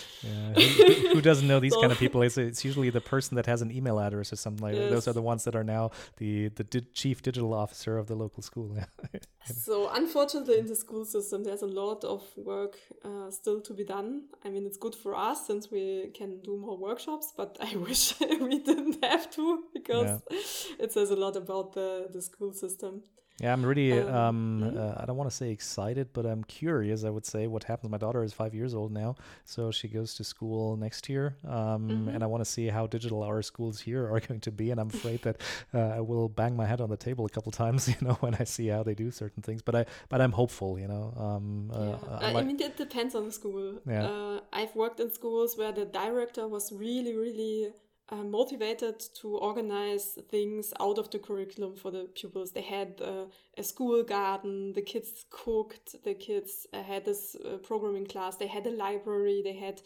[0.23, 0.53] Yeah.
[0.53, 2.23] Who, who, doesn't know these so, kind of people?
[2.23, 4.85] It's, it's usually the person that has an email address or something like yes.
[4.85, 4.91] that.
[4.95, 8.14] Those are the ones that are now the the di chief digital officer of the
[8.14, 8.77] local school.
[9.45, 13.85] so unfortunately, in the school system, there's a lot of work uh, still to be
[13.85, 14.25] done.
[14.45, 18.14] I mean, it's good for us since we can do more workshops, but I wish
[18.21, 20.85] we didn't have to because yeah.
[20.85, 23.03] it says a lot about the the school system.
[23.41, 23.99] Yeah, I'm really.
[23.99, 24.78] Um, um, mm-hmm.
[24.78, 27.05] uh, I don't want to say excited, but I'm curious.
[27.05, 27.91] I would say what happens.
[27.91, 31.88] My daughter is five years old now, so she goes to school next year, um,
[31.88, 32.09] mm-hmm.
[32.11, 34.70] and I want to see how digital our schools here are going to be.
[34.70, 35.41] And I'm afraid that
[35.72, 38.34] uh, I will bang my head on the table a couple times, you know, when
[38.34, 39.62] I see how they do certain things.
[39.62, 41.14] But I, but I'm hopeful, you know.
[41.16, 42.18] Um, uh, yeah.
[42.18, 43.80] I, like, I, mean, it depends on the school.
[43.86, 44.07] Yeah.
[44.07, 47.72] Uh, I've worked in schools where the director was really, really
[48.11, 52.53] uh, motivated to organize things out of the curriculum for the pupils.
[52.53, 57.59] They had uh, a school garden, the kids cooked, the kids uh, had this uh,
[57.59, 59.81] programming class, they had a library, they had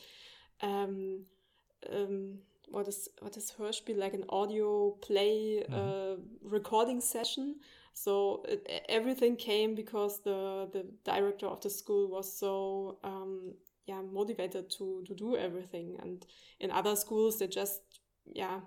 [0.63, 1.25] um,
[1.93, 6.19] um, what is what is Hörspiel like an audio play mm -hmm.
[6.43, 7.61] recording session.
[7.93, 12.53] So it, everything came because the the director of the school was so
[13.05, 13.55] um,
[13.87, 16.01] yeah motivated to to do everything.
[16.01, 16.27] And
[16.59, 18.61] in other schools, they just yeah,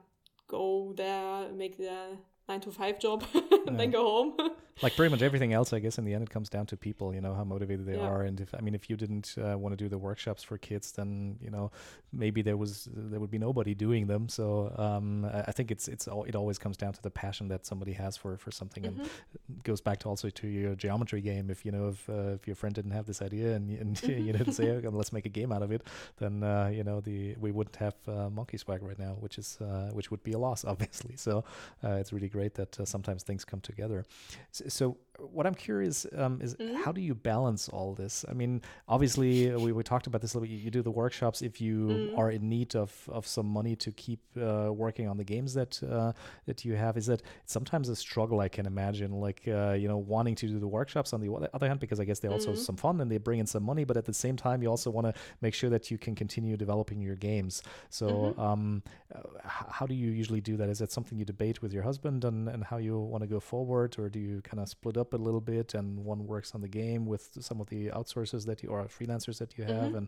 [0.47, 2.17] go there, make their
[2.47, 3.73] nine to five job, and yeah.
[3.73, 4.33] then go home.
[4.81, 7.13] like pretty much everything else, I guess in the end it comes down to people,
[7.13, 8.07] you know, how motivated they yeah.
[8.07, 8.23] are.
[8.23, 10.91] And if I mean, if you didn't uh, want to do the workshops for kids,
[10.91, 11.71] then you know
[12.13, 14.29] maybe there was there would be nobody doing them.
[14.29, 17.65] So um, I think it's it's all, it always comes down to the passion that
[17.65, 19.01] somebody has for for something, mm-hmm.
[19.01, 21.49] and goes back to also to your geometry game.
[21.49, 24.31] If you know if uh, if your friend didn't have this idea and, and you
[24.31, 25.81] didn't say okay, let's make a game out of it,
[26.17, 29.57] then uh, you know the we wouldn't have uh, Monkey Swag right now, which is
[29.61, 31.15] uh, which would be a loss, obviously.
[31.15, 31.43] So
[31.83, 34.05] uh, it's really great that sometimes things come together.
[34.51, 36.75] So, so what I'm curious um, is mm-hmm.
[36.83, 38.23] how do you balance all this?
[38.29, 40.53] I mean, obviously we, we talked about this a little bit.
[40.53, 42.19] You, you do the workshops if you mm-hmm.
[42.19, 45.81] are in need of, of some money to keep uh, working on the games that
[45.83, 46.13] uh,
[46.45, 46.97] that you have.
[46.97, 48.39] Is that sometimes a struggle?
[48.39, 51.67] I can imagine, like uh, you know, wanting to do the workshops on the other
[51.67, 52.59] hand, because I guess they also mm-hmm.
[52.59, 54.91] some fun and they bring in some money, but at the same time, you also
[54.91, 57.63] want to make sure that you can continue developing your games.
[57.89, 58.39] So, mm-hmm.
[58.39, 58.83] um,
[59.15, 60.69] uh, how do you usually do that?
[60.69, 63.39] Is that something you debate with your husband and, and how you want to go
[63.39, 65.07] forward, or do you kind of split up?
[65.07, 68.45] up a little bit and one works on the game with some of the outsources
[68.45, 69.97] that you or freelancers that you have mm-hmm.
[69.97, 70.07] and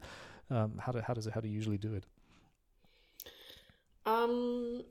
[0.50, 2.06] um, how, do, how does it how do you usually do it
[4.06, 4.84] um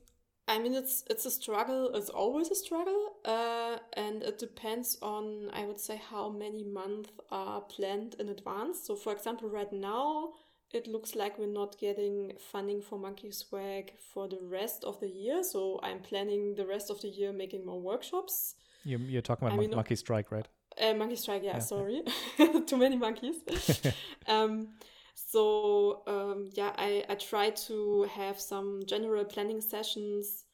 [0.50, 1.90] I mean, it's it's a struggle.
[1.94, 7.10] It's always a struggle, uh, and it depends on I would say how many months
[7.30, 8.80] are planned in advance.
[8.86, 10.32] So, for example, right now
[10.72, 15.08] it looks like we're not getting funding for Monkey Swag for the rest of the
[15.08, 15.42] year.
[15.42, 18.54] So I'm planning the rest of the year making more workshops.
[18.84, 20.46] You're, you're talking about I mean, Monkey Strike, right?
[20.80, 21.58] Uh, monkey Strike, yeah, yeah.
[21.58, 22.02] sorry.
[22.66, 23.36] Too many monkeys.
[24.28, 24.68] um,
[25.14, 30.44] so, um, yeah, I, I try to have some general planning sessions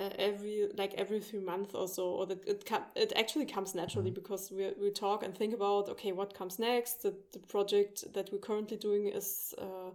[0.00, 4.10] uh, every like every few months or so or that it it actually comes naturally
[4.10, 8.04] mm because we, we talk and think about okay what comes next the, the project
[8.14, 9.90] that we're currently doing is uh,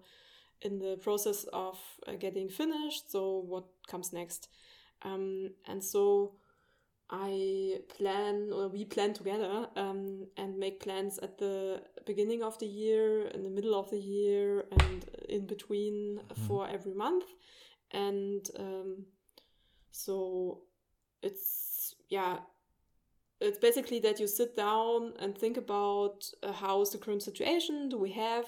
[0.62, 1.78] in the process of
[2.08, 4.47] uh, getting finished so what comes next
[5.01, 6.34] um, and so
[7.10, 12.66] I plan or we plan together um, and make plans at the beginning of the
[12.66, 16.47] year, in the middle of the year, and in between mm-hmm.
[16.47, 17.26] for every month.
[17.91, 19.06] And um,
[19.93, 20.61] so
[21.21, 22.37] it's, yeah,
[23.39, 27.89] it's basically that you sit down and think about uh, how is the current situation?
[27.89, 28.45] Do we have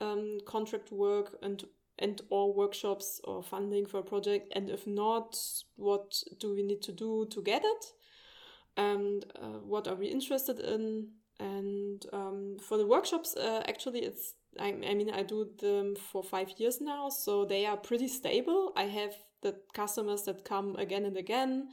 [0.00, 1.64] um, contract work and
[1.98, 4.52] and or workshops or funding for a project?
[4.54, 5.38] And if not
[5.76, 7.84] what do we need to do to get it?
[8.76, 11.08] And uh, what are we interested in?
[11.40, 16.22] And um, for the workshops uh, actually it's I, I mean i do them for
[16.22, 18.72] five years now so they are pretty stable.
[18.74, 19.14] I have
[19.46, 21.68] the customers that come again and again.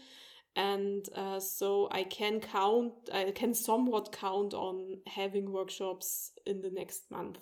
[0.56, 4.76] And uh, so i can count i can somewhat count on
[5.08, 7.40] having workshops in the next month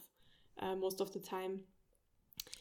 [0.62, 1.60] uh, most of the time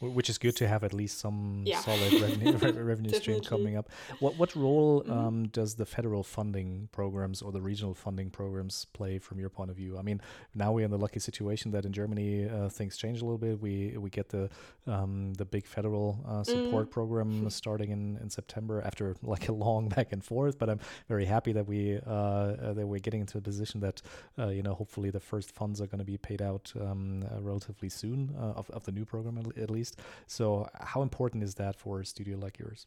[0.01, 1.81] which is good to have at least some yeah.
[1.81, 3.91] solid revenue, revenue stream coming up.
[4.19, 5.13] What what role mm-hmm.
[5.13, 9.71] um, does the federal funding programs or the regional funding programs play from your point
[9.71, 9.99] of view?
[9.99, 10.21] I mean,
[10.55, 13.61] now we're in the lucky situation that in Germany uh, things change a little bit.
[13.61, 14.49] We we get the
[14.87, 16.91] um, the big federal uh, support mm.
[16.91, 20.59] program starting in, in September after like a long back and forth.
[20.59, 24.01] But I'm very happy that we uh, uh that we're getting into a position that
[24.39, 27.41] uh, you know hopefully the first funds are going to be paid out um, uh,
[27.41, 29.90] relatively soon of of the new program at least.
[30.27, 32.87] So, how important is that for a studio like yours?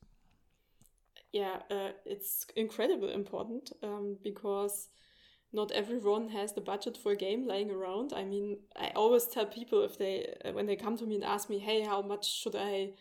[1.32, 4.90] Yeah, uh, it's incredibly important um, because
[5.52, 8.14] not everyone has the budget for a game laying around.
[8.14, 11.24] I mean, I always tell people if they uh, when they come to me and
[11.24, 12.94] ask me, "Hey, how much should I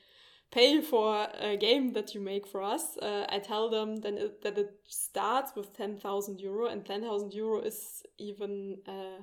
[0.51, 4.43] pay for a game that you make for us?" Uh, I tell them then it,
[4.43, 9.23] that it starts with ten thousand euro, and ten thousand euro is even uh,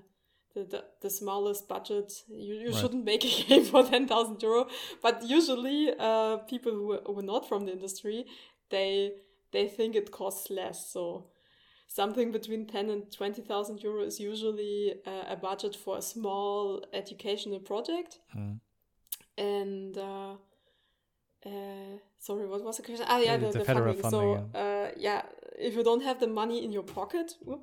[0.66, 2.12] the, the, smallest budget.
[2.30, 2.76] You, you right.
[2.76, 4.68] shouldn't make a game for 10,000 euro.
[5.02, 8.26] But usually, uh, people who, who are not from the industry,
[8.70, 9.14] they,
[9.52, 10.92] they think it costs less.
[10.92, 11.28] So
[11.88, 17.60] something between 10 and 20,000 euro is usually uh, a budget for a small educational
[17.60, 18.20] project.
[18.38, 18.60] Mm.
[19.38, 20.34] And, uh,
[21.46, 23.06] uh, sorry, what was the question?
[23.08, 24.02] Ah, yeah, the, the, the funding.
[24.02, 24.12] funding.
[24.12, 24.60] So, yeah.
[24.60, 25.22] Uh, yeah,
[25.58, 27.62] if you don't have the money in your pocket, whoop,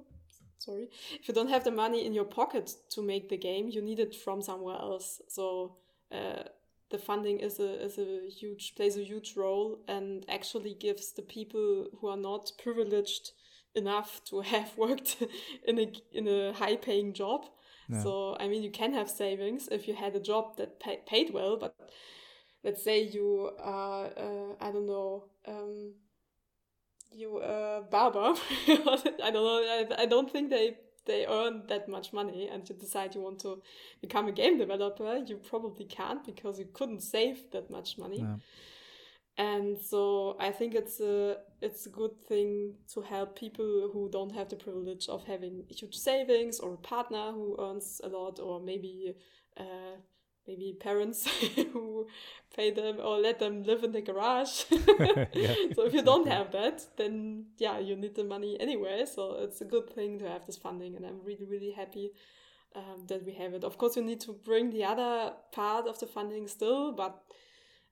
[0.58, 0.88] sorry.
[1.20, 4.00] If you don't have the money in your pocket to make the game you need
[4.00, 5.20] it from somewhere else.
[5.28, 5.76] So
[6.12, 6.44] uh,
[6.90, 11.22] the funding is a is a huge plays a huge role and actually gives the
[11.22, 13.32] people who are not privileged
[13.74, 15.16] enough to have worked
[15.66, 17.46] in a in a high paying job.
[17.88, 18.02] Yeah.
[18.02, 21.32] so i mean you can have savings if you had a job that pay, paid
[21.32, 21.72] well but
[22.64, 25.55] let's say you are uh, i don't know um,
[27.16, 28.34] you a barber.
[28.68, 29.58] I don't know.
[29.58, 33.38] I, I don't think they they earn that much money and you decide you want
[33.40, 33.62] to
[34.00, 38.18] become a game developer, you probably can't because you couldn't save that much money.
[38.18, 38.36] Yeah.
[39.38, 44.34] And so I think it's a it's a good thing to help people who don't
[44.34, 48.60] have the privilege of having huge savings or a partner who earns a lot or
[48.60, 49.14] maybe
[49.58, 49.96] uh,
[50.46, 51.26] maybe parents
[51.72, 52.06] who
[52.54, 54.64] pay them or let them live in the garage.
[54.70, 59.04] yeah, so if you don't have that, then yeah, you need the money anyway.
[59.12, 62.12] So it's a good thing to have this funding, and I'm really really happy
[62.74, 63.64] um, that we have it.
[63.64, 67.22] Of course, you need to bring the other part of the funding still, but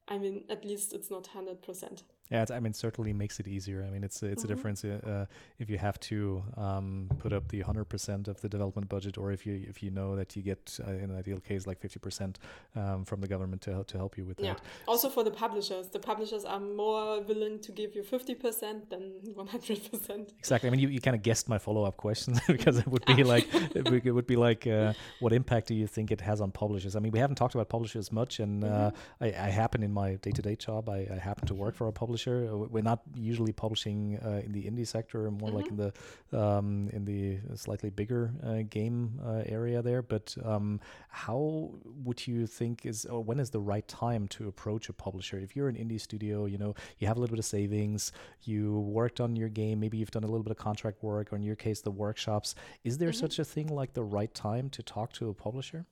[0.08, 2.02] I mean, at least it's not hundred percent.
[2.30, 3.84] Yeah, I mean, certainly makes it easier.
[3.86, 4.52] I mean, it's it's mm-hmm.
[4.52, 5.26] a difference uh,
[5.58, 9.30] if you have to um, put up the hundred percent of the development budget, or
[9.30, 11.98] if you if you know that you get uh, in an ideal case like fifty
[11.98, 12.38] percent
[12.76, 14.54] um, from the government to help to help you with yeah.
[14.54, 14.62] that.
[14.88, 19.02] Also for the publishers, the publishers are more willing to give you fifty percent than
[19.34, 20.32] one hundred percent.
[20.38, 20.68] Exactly.
[20.68, 23.22] I mean, you, you kind of guessed my follow up question because it would be
[23.22, 26.96] like it would be like uh, what impact do you think it has on publishers?
[26.96, 29.24] I mean, we haven't talked about publishers much, and uh, mm-hmm.
[29.24, 31.86] I, I happen in my day to day job, I, I happen to work for
[31.86, 32.48] a publisher publisher.
[32.50, 35.56] Uh, we're not usually publishing uh, in the indie sector, more mm-hmm.
[35.56, 35.92] like in the
[36.32, 40.02] um, in the slightly bigger uh, game uh, area there.
[40.02, 41.72] But um, how
[42.04, 45.38] would you think is or when is the right time to approach a publisher?
[45.38, 48.12] If you're an indie studio, you know you have a little bit of savings,
[48.42, 51.36] you worked on your game, maybe you've done a little bit of contract work, or
[51.36, 52.54] in your case, the workshops.
[52.84, 53.18] Is there mm-hmm.
[53.18, 55.86] such a thing like the right time to talk to a publisher?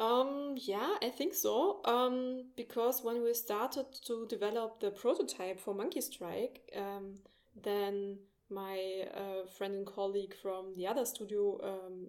[0.00, 1.82] Um, yeah, I think so.
[1.84, 7.16] Um, because when we started to develop the prototype for Monkey Strike, um,
[7.62, 12.08] then my uh, friend and colleague from the other studio, um,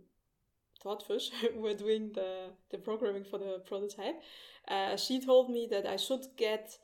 [0.83, 4.21] Thoughtfish, who were doing the, the programming for the prototype.
[4.69, 6.77] Uh, she told me that I should get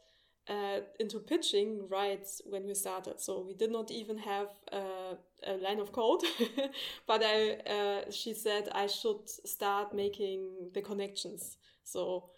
[0.49, 3.19] uh, into pitching right when we started.
[3.19, 6.23] So we did not even have uh, a line of code,
[7.07, 11.57] but I uh, she said I should start making the connections.
[11.83, 12.29] So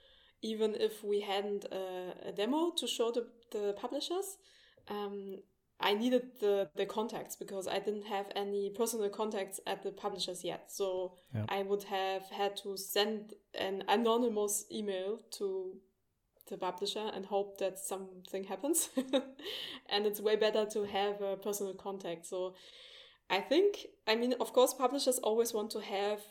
[0.41, 4.37] even if we hadn't a, a demo to show the, the publishers,
[4.87, 5.37] um,
[5.81, 10.43] I needed the, the contacts because I didn't have any personal contacts at the publishers
[10.43, 10.71] yet.
[10.71, 11.45] So yeah.
[11.47, 15.77] I would have had to send an anonymous email to
[16.49, 18.89] the publisher and hope that something happens.
[19.89, 22.25] and it's way better to have a personal contact.
[22.25, 22.55] So
[23.29, 26.21] I think, I mean, of course, publishers always want to have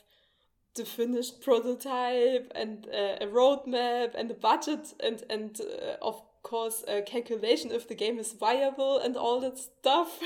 [0.75, 6.85] the finished prototype and uh, a roadmap and a budget and and uh, of course
[6.87, 10.21] a calculation if the game is viable and all that stuff.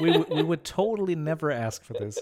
[0.00, 2.18] we, we would totally never ask for this.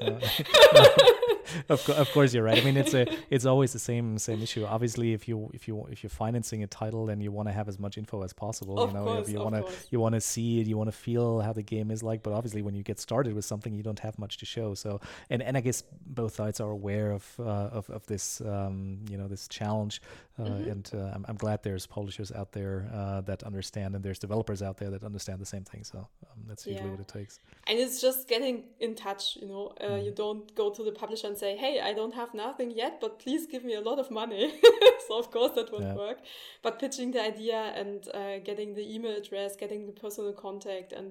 [1.69, 2.59] of, co- of course you're right.
[2.59, 4.65] I mean, it's a it's always the same same issue.
[4.65, 7.69] Obviously, if you if you if you're financing a title, then you want to have
[7.69, 8.79] as much info as possible.
[8.81, 10.97] Of you know, course, you want to you want to see it, you want to
[10.97, 12.23] feel how the game is like.
[12.23, 14.75] But obviously, when you get started with something, you don't have much to show.
[14.75, 18.99] So, and and I guess both sides are aware of uh, of of this um,
[19.11, 20.01] you know this challenge,
[20.39, 20.71] uh, Mm-hmm.
[20.71, 24.63] and uh, I'm, I'm glad there's publishers out there uh, that understand, and there's developers
[24.63, 25.85] out there that understand the same thing.
[25.85, 26.91] So um, that's usually Yeah.
[26.97, 27.39] what it takes.
[27.67, 30.05] and it's just getting in touch you know uh, Mm.
[30.07, 33.19] you don't go to the publisher and say hey i don't have nothing yet but
[33.19, 34.45] please give me a lot of money.
[35.07, 35.97] So of course that won't Yeah.
[36.05, 36.19] work.
[36.63, 41.09] But pitching the idea and uh, getting the email address getting the personal contact and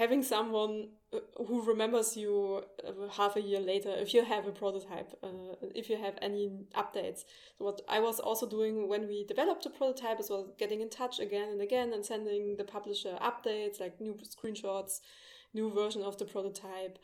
[0.00, 0.74] having someone
[1.12, 5.54] uh, who remembers you uh, half a year later if you have a prototype uh,
[5.80, 6.44] if you have any
[6.82, 7.20] updates.
[7.56, 10.90] So what i was also doing when we developed the prototype is well getting in
[11.00, 14.94] touch again and again and sending the publisher updates like new screenshots
[15.58, 16.96] new version of the prototype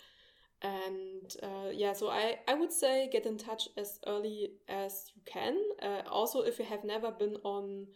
[0.63, 5.23] and uh, yeah so I, I would say get in touch as early as you
[5.27, 5.59] can.
[5.83, 7.87] Uh, also if you have never been on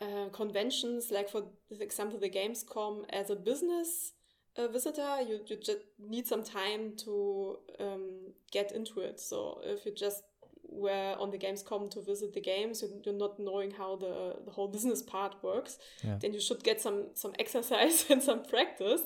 [0.00, 1.42] uh, conventions like for
[1.80, 4.12] example the gamescom as a business
[4.58, 9.18] uh, visitor you, you just need some time to um, get into it.
[9.20, 10.22] So if you just
[10.68, 14.50] were on the gamescom to visit the games you- you're not knowing how the, the
[14.50, 16.18] whole business part works Yeah.
[16.20, 19.02] then you should get some some exercise and some practice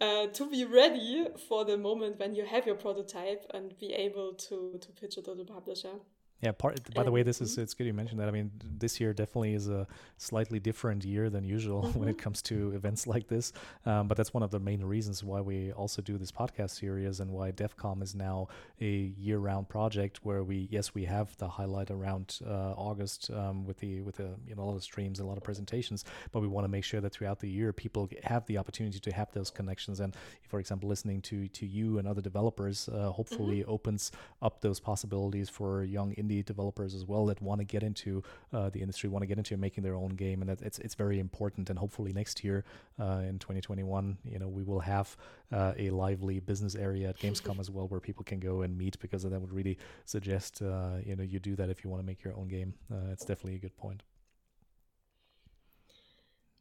[0.00, 4.34] uh, to be ready for the moment when you have your prototype and be able
[4.34, 5.94] to to pitch it to the publisher
[6.40, 6.94] Yeah, part.
[6.94, 8.28] By the way, this is it's good you mentioned that.
[8.28, 12.42] I mean, this year definitely is a slightly different year than usual when it comes
[12.42, 13.52] to events like this.
[13.84, 17.18] Um, but that's one of the main reasons why we also do this podcast series
[17.18, 18.46] and why DevCom is now
[18.80, 23.78] a year-round project where we yes we have the highlight around uh, August um, with
[23.78, 26.38] the with the you know a lot of streams and a lot of presentations, but
[26.38, 29.32] we want to make sure that throughout the year people have the opportunity to have
[29.32, 30.14] those connections and
[30.46, 35.48] for example listening to to you and other developers uh, hopefully opens up those possibilities
[35.48, 38.22] for young indie developers as well that want to get into
[38.52, 40.94] uh, the industry want to get into making their own game and that it's it's
[40.94, 42.64] very important and hopefully next year
[43.00, 45.16] uh, in 2021 you know we will have
[45.52, 48.98] uh, a lively business area at Gamescom as well where people can go and meet
[49.00, 52.06] because that would really suggest uh, you know you do that if you want to
[52.06, 52.74] make your own game.
[52.92, 54.02] Uh, it's definitely a good point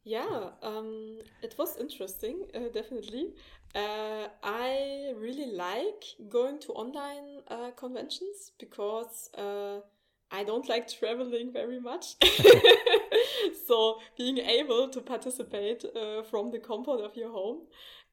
[0.07, 3.33] Yeah, um, it was interesting, uh, definitely.
[3.75, 9.81] Uh, I really like going to online uh, conventions because uh,
[10.31, 12.15] I don't like traveling very much.
[13.67, 17.63] so being able to participate uh, from the comfort of your home,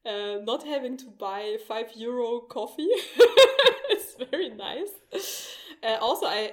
[0.05, 2.89] uh, not having to buy five euro coffee
[3.91, 4.89] is very nice.
[5.83, 6.51] Uh, also, I,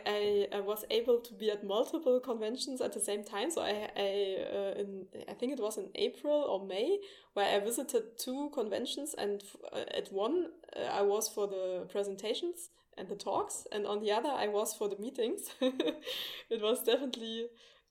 [0.53, 3.51] I, was able to be at multiple conventions at the same time.
[3.51, 6.99] So I, I uh, in I think it was in April or May
[7.35, 9.43] where I visited two conventions, and
[9.73, 14.12] uh, at one uh, I was for the presentations and the talks, and on the
[14.12, 15.51] other I was for the meetings.
[15.61, 17.49] it was definitely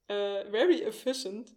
[0.09, 1.51] uh, very efficient.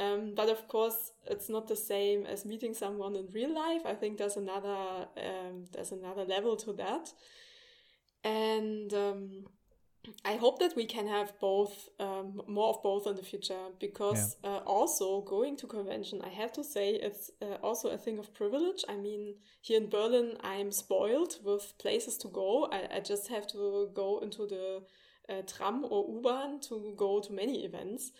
[0.00, 3.82] Um, but of course, it's not the same as meeting someone in real life.
[3.86, 7.12] I think there's another um, there's another level to that,
[8.24, 9.44] and um,
[10.24, 13.68] I hope that we can have both um, more of both in the future.
[13.78, 18.18] Because uh, also going to convention, I have to say it's uh, also a thing
[18.18, 18.84] of privilege.
[18.88, 22.68] I mean, here in Berlin, I'm spoiled with places to go.
[22.72, 24.82] I, I just have to go into the
[25.28, 28.12] uh, tram or U-Bahn to go to many events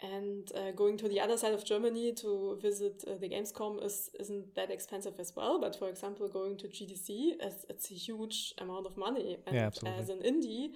[0.00, 4.10] and uh, going to the other side of Germany to visit uh, the Gamescom is
[4.20, 5.60] isn't that expensive as well.
[5.60, 9.38] But for example, going to GDC, is, it's a huge amount of money.
[9.46, 10.00] And Yeah, absolutely.
[10.02, 10.74] as an indie,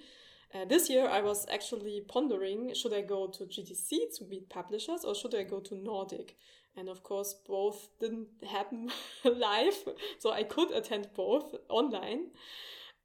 [0.53, 5.05] uh, this year I was actually pondering: should I go to GDC to meet publishers,
[5.05, 6.35] or should I go to Nordic?
[6.75, 8.89] And of course, both didn't happen
[9.25, 9.75] live,
[10.19, 12.31] so I could attend both online.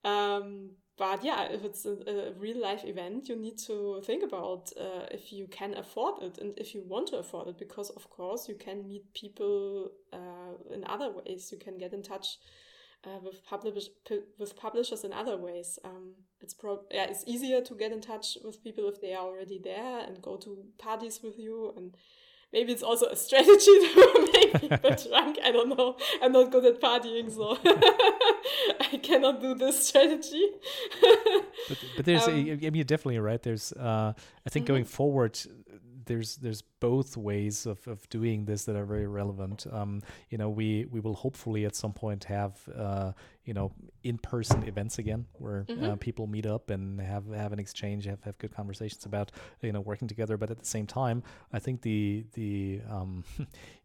[0.05, 4.73] Um, but yeah, if it's a, a real life event, you need to think about
[4.81, 8.09] uh, if you can afford it and if you want to afford it, because of
[8.09, 11.51] course you can meet people uh, in other ways.
[11.53, 12.39] You can get in touch
[13.05, 13.89] uh, with publish
[14.39, 15.79] with publishers in other ways.
[15.85, 19.27] Um, it's pro yeah, it's easier to get in touch with people if they are
[19.27, 21.95] already there and go to parties with you and.
[22.57, 25.39] Maybe it's also a strategy to make people drunk.
[25.45, 25.97] I don't know.
[26.23, 27.45] I'm not good at partying, so
[28.93, 30.47] I cannot do this strategy.
[31.69, 34.13] but, but there's Um, a, I mean you're definitely right there's uh,
[34.47, 35.39] I think going forward
[36.07, 39.67] there's there's both ways of, of doing this that are very relevant.
[39.73, 42.53] Um, you know, we we will hopefully at some point have
[42.87, 43.11] uh,
[43.47, 43.73] you know
[44.03, 45.85] in-person events again where uh, mm-hmm.
[45.85, 49.33] uh, people meet up and have have an exchange have, have good conversations about
[49.63, 51.23] you know working together but at the same time
[51.53, 53.25] i think the the um,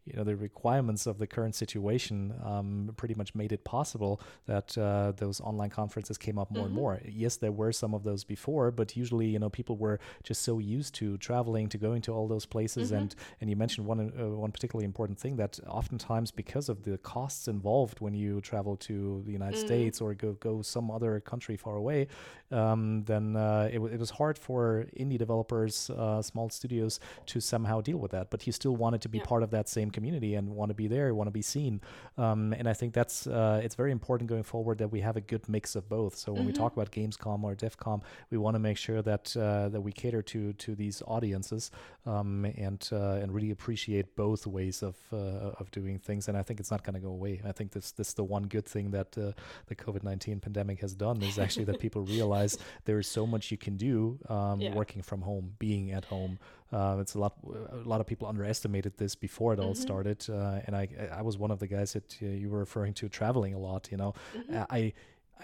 [0.04, 4.76] you know the requirements of the current situation um, pretty much made it possible that
[4.76, 6.66] uh, those online conferences came up more mm-hmm.
[6.66, 10.00] and more yes there were some of those before but usually you know people were
[10.24, 13.02] just so used to traveling to going to all those places mm-hmm.
[13.02, 16.98] and and you mentioned one uh, one particularly important thing that oftentimes because of the
[16.98, 19.66] costs involved when you travel to the united mm.
[19.66, 22.08] States or go go some other country far away,
[22.50, 27.40] um, then uh, it, w- it was hard for indie developers, uh, small studios, to
[27.40, 28.30] somehow deal with that.
[28.30, 29.24] But you still wanted to be yeah.
[29.24, 31.80] part of that same community and want to be there, want to be seen.
[32.18, 35.20] Um, and I think that's uh, it's very important going forward that we have a
[35.20, 36.16] good mix of both.
[36.16, 36.48] So when mm-hmm.
[36.48, 39.92] we talk about Gamescom or DevCom, we want to make sure that uh, that we
[39.92, 41.70] cater to to these audiences
[42.06, 46.28] um, and uh, and really appreciate both ways of uh, of doing things.
[46.28, 47.40] And I think it's not going to go away.
[47.44, 49.34] I think this this is the one good thing that the
[49.70, 53.58] COVID 19 pandemic has done is actually that people realize there is so much you
[53.58, 54.74] can do um, yeah.
[54.74, 56.38] working from home, being at home.
[56.72, 57.34] Uh, it's a lot.
[57.70, 59.82] A lot of people underestimated this before it all mm-hmm.
[59.82, 62.94] started, uh, and I, I was one of the guys that uh, you were referring
[62.94, 63.88] to traveling a lot.
[63.90, 64.62] You know, mm-hmm.
[64.70, 64.94] I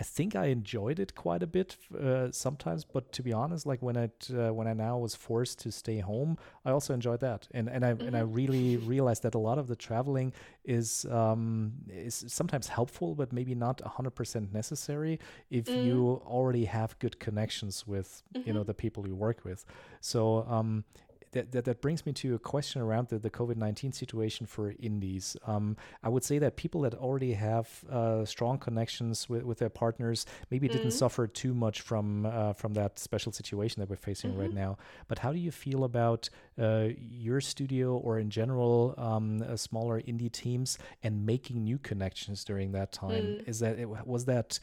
[0.00, 3.82] I think I enjoyed it quite a bit uh, sometimes, but to be honest, like
[3.82, 7.48] when I uh, when I now was forced to stay home, I also enjoyed that,
[7.50, 8.06] and and I mm-hmm.
[8.06, 8.32] and I mm-hmm.
[8.32, 10.32] really realized that a lot of the traveling
[10.64, 15.18] is um, is sometimes helpful, but maybe not hundred percent necessary
[15.50, 15.84] if mm.
[15.84, 18.46] you already have good connections with mm-hmm.
[18.46, 18.68] you know mm-hmm.
[18.68, 19.64] the people you work with.
[20.00, 20.84] So um,
[21.32, 24.74] that, that, that brings me to a question around the, the COVID 19 situation for
[24.78, 25.36] indies.
[25.46, 29.68] Um, I would say that people that already have uh, strong connections with, with their
[29.68, 30.78] partners maybe mm-hmm.
[30.78, 34.40] didn't suffer too much from, uh, from that special situation that we're facing mm-hmm.
[34.40, 34.78] right now.
[35.06, 40.00] But how do you feel about uh, your studio or in general um, uh, smaller
[40.00, 43.22] indie teams and making new connections during that time?
[43.22, 43.48] Mm.
[43.48, 44.58] Is that, it, was that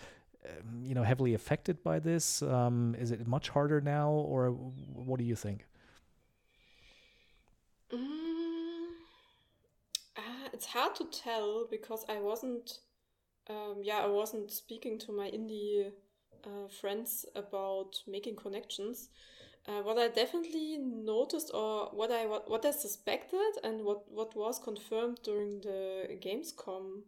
[0.45, 5.17] um, you know heavily affected by this um, is it much harder now or what
[5.17, 5.65] do you think
[7.93, 8.87] Mm,
[10.17, 12.79] uh, it's hard to tell because I wasn't,
[13.49, 15.91] um, yeah, I wasn't speaking to my indie
[16.43, 19.09] uh, friends about making connections.
[19.67, 24.35] Uh, what I definitely noticed, or what I what, what I suspected, and what what
[24.35, 27.01] was confirmed during the Gamescom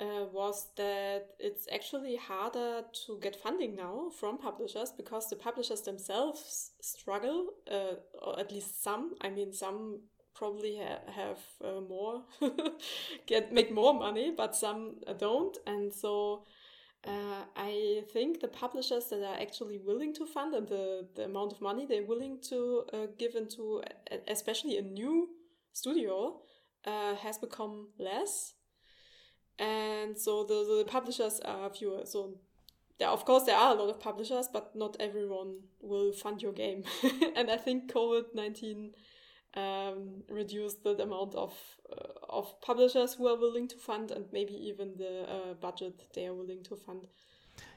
[0.00, 5.82] uh, was that it's actually harder to get funding now from publishers because the publishers
[5.82, 9.14] themselves struggle, uh, or at least some.
[9.22, 10.00] I mean, some
[10.38, 12.22] probably ha have uh, more,
[13.26, 16.44] get make more money, but some don't, and so.
[17.06, 21.52] Uh, I think the publishers that are actually willing to fund and the, the amount
[21.52, 23.82] of money they're willing to uh, give into,
[24.26, 25.28] especially a new
[25.72, 26.40] studio,
[26.84, 28.54] uh, has become less
[29.58, 32.02] and so the, the publishers are fewer.
[32.04, 32.34] So
[32.98, 36.52] there, of course, there are a lot of publishers, but not everyone will fund your
[36.52, 36.84] game.
[37.36, 38.92] and I think COVID nineteen
[39.54, 41.54] um, reduced the amount of
[41.90, 46.26] uh, of publishers who are willing to fund, and maybe even the uh, budget they
[46.26, 47.06] are willing to fund.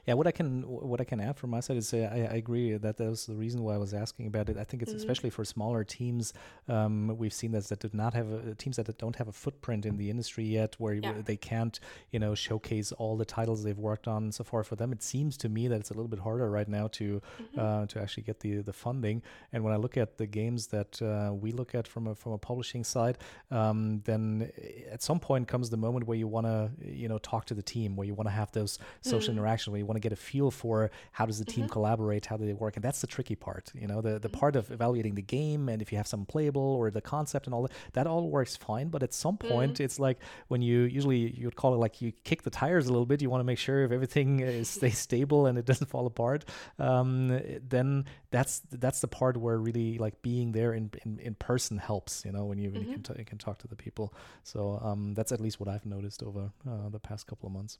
[0.06, 2.36] Yeah, what I can what I can add from my side is uh, I, I,
[2.36, 4.56] agree that that was the reason why I was asking about it.
[4.56, 4.98] I think it's mm-hmm.
[4.98, 6.32] especially for smaller teams.
[6.68, 9.86] Um, we've seen this that did not have a, teams that don't have a footprint
[9.86, 11.14] in the industry yet, where yeah.
[11.24, 11.78] they can't
[12.10, 14.64] you know showcase all the titles they've worked on so far.
[14.64, 17.22] For them, it seems to me that it's a little bit harder right now to
[17.40, 17.60] mm-hmm.
[17.60, 19.22] uh, to actually get the the funding.
[19.52, 22.32] And when I look at the games that uh, we look at from a from
[22.32, 23.18] a publishing side,
[23.52, 24.50] um, then
[24.90, 27.62] at some point comes the moment where you want to you know talk to the
[27.62, 29.38] team, where you want to have those social mm-hmm.
[29.38, 31.72] interactions, where you want to get a feel for how does the team mm-hmm.
[31.72, 33.70] collaborate, how do they work, and that's the tricky part.
[33.74, 34.38] You know, the the mm-hmm.
[34.38, 37.54] part of evaluating the game and if you have some playable or the concept and
[37.54, 38.88] all that, that all works fine.
[38.88, 39.84] But at some point, mm-hmm.
[39.84, 40.18] it's like
[40.48, 43.20] when you usually you would call it like you kick the tires a little bit.
[43.20, 46.44] You want to make sure if everything is, stays stable and it doesn't fall apart.
[46.78, 51.76] Um, then that's that's the part where really like being there in in, in person
[51.76, 52.24] helps.
[52.24, 54.14] You know, when you, when you can t- you can talk to the people.
[54.42, 57.78] So um, that's at least what I've noticed over uh, the past couple of months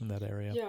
[0.00, 0.52] in that area.
[0.54, 0.68] Yeah,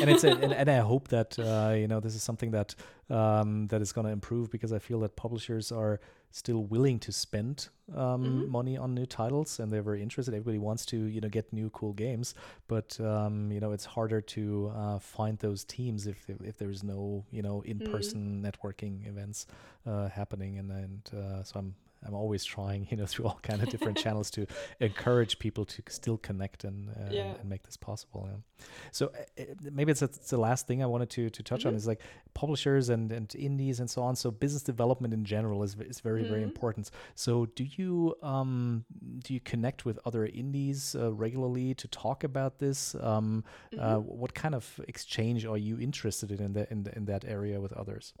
[0.00, 2.74] and it's a, and, and, I hope that uh, you know this is something that
[3.10, 7.10] um, that is going to improve because I feel that publishers are still willing to
[7.10, 8.50] spend um, mm-hmm.
[8.50, 10.34] money on new titles and they're very interested.
[10.34, 12.34] Everybody wants to you know get new cool games,
[12.68, 17.24] but um, you know it's harder to uh, find those teams if if there's no
[17.30, 18.46] you know in person mm-hmm.
[18.46, 19.46] networking events
[19.86, 21.74] uh, happening and and uh, so I'm
[22.06, 24.46] I'm always trying, you know, through all kind of different channels to
[24.80, 27.34] encourage people to still connect and uh, yeah.
[27.40, 28.28] and, make this possible.
[28.30, 28.64] Yeah.
[28.92, 31.68] So, uh, maybe it's, it's, the last thing I wanted to to touch mm-hmm.
[31.68, 32.00] on is like
[32.34, 34.16] publishers and and indies and so on.
[34.16, 36.30] So business development in general is is very mm-hmm.
[36.30, 36.90] very important.
[37.14, 38.84] So do you um
[39.24, 42.94] do you connect with other indies uh, regularly to talk about this?
[43.00, 43.84] Um, uh, mm-hmm.
[43.84, 47.24] uh, what kind of exchange are you interested in in, the, in, the, in that
[47.24, 48.14] area with others?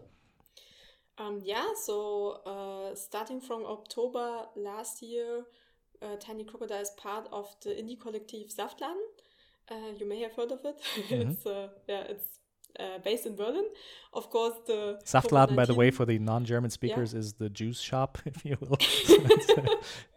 [1.18, 5.42] Um, yeah, so uh, starting from October last year,
[6.00, 9.02] uh, Tiny Crocodile is part of the indie collective Saftladen.
[9.70, 10.80] Uh, you may have heard of it.
[10.96, 11.30] Mm-hmm.
[11.30, 12.38] it's uh, yeah, it's
[12.78, 13.66] uh, based in Berlin.
[14.12, 17.18] Of course, the Saftladen, by the way, for the non-German speakers, yeah.
[17.18, 18.76] is the juice shop, if you will.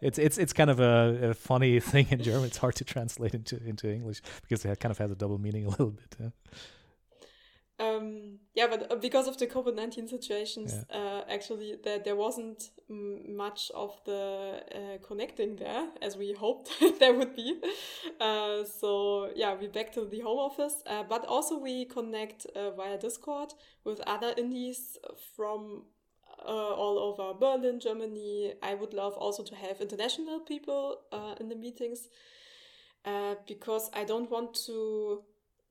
[0.00, 2.44] it's, it's, it's kind of a, a, funny thing in German.
[2.44, 5.66] It's hard to translate into into English because it kind of has a double meaning
[5.66, 6.32] a little bit.
[7.80, 10.98] Um, yeah, but uh, because of the COVID nineteen situations, yeah.
[10.98, 17.14] uh, actually there there wasn't much of the uh, connecting there as we hoped there
[17.14, 17.58] would be.
[18.20, 22.72] Uh, so yeah, we back to the home office, uh, but also we connect uh,
[22.72, 24.98] via Discord with other indies
[25.34, 25.84] from
[26.44, 28.52] all over Berlin, Germany.
[28.62, 30.98] I would love also to have international people
[31.38, 32.08] in the meetings
[33.46, 35.22] because I don't want to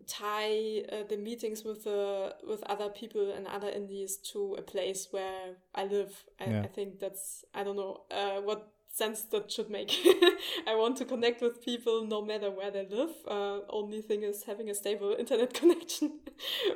[0.08, 5.08] tie uh, the meetings with uh, with other people and other indies to a place
[5.12, 6.24] where I live.
[6.40, 6.62] I, yeah.
[6.64, 9.92] I think that's I don't know uh, what sense that should make.
[10.68, 13.12] I want to connect with people no matter where they live.
[13.28, 16.20] Uh, only thing is having a stable internet connection.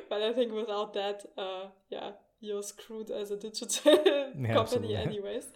[0.08, 5.46] but I think without that, uh, yeah, you're screwed as a digital yeah, company, anyways.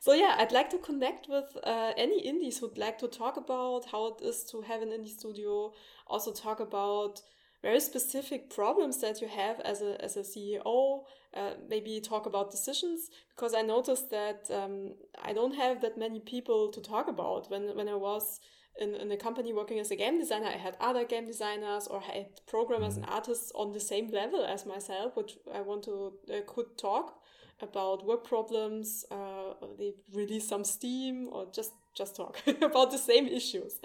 [0.00, 3.86] So yeah, I'd like to connect with uh, any indies who'd like to talk about
[3.90, 5.72] how it is to have an indie studio.
[6.06, 7.20] Also talk about
[7.62, 11.02] very specific problems that you have as a as a CEO.
[11.34, 16.20] Uh, maybe talk about decisions because I noticed that um, I don't have that many
[16.20, 18.40] people to talk about when when I was.
[18.80, 22.00] In, in a company working as a game designer, I had other game designers or
[22.00, 26.12] had programmers mm and artists on the same level as myself, which I want to
[26.32, 27.18] uh, could talk
[27.60, 33.26] about work problems, uh, they release some steam or just just talk about the same
[33.26, 33.80] issues.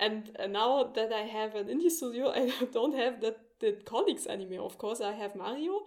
[0.00, 4.26] And uh, now that I have an indie studio, I don't have that the colleagues
[4.26, 4.66] anymore.
[4.66, 5.80] Of course, I have Mario,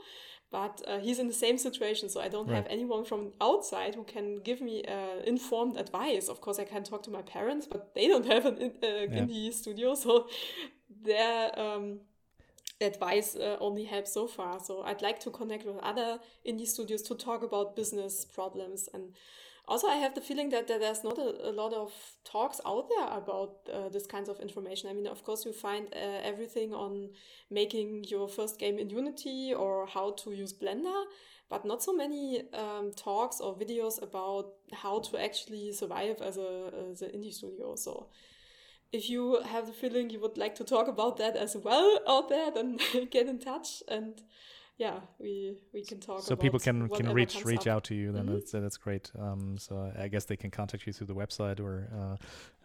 [0.51, 2.55] but uh, he's in the same situation, so I don't right.
[2.55, 6.29] have anyone from outside who can give me uh, informed advice.
[6.29, 9.07] Of course, I can talk to my parents, but they don't have an uh, yeah.
[9.07, 10.27] indie studio, so
[11.03, 11.57] they're.
[11.59, 11.99] Um,
[12.79, 14.59] advice uh, only helps so far.
[14.59, 18.87] So I'd like to connect with other indie studios to talk about business problems.
[18.93, 19.15] And
[19.67, 21.91] also, I have the feeling that, that there's not a, a lot of
[22.23, 24.89] talks out there about uh, this kinds of information.
[24.89, 27.09] I mean, of course, you find uh, everything on
[27.51, 31.03] making your first game in Unity or how to use Blender.
[31.49, 36.71] But not so many um, talks or videos about how to actually survive as a
[36.91, 37.75] as an indie studio.
[37.75, 38.09] So
[38.91, 42.29] if you have the feeling you would like to talk about that as well out
[42.29, 42.79] there, then
[43.11, 44.21] get in touch and
[44.77, 46.21] yeah, we we can talk.
[46.21, 47.77] So people can can reach reach up.
[47.77, 48.11] out to you.
[48.11, 48.33] Then mm -hmm.
[48.35, 49.11] that's that's great.
[49.17, 52.15] Um, so I guess they can contact you through the website or uh,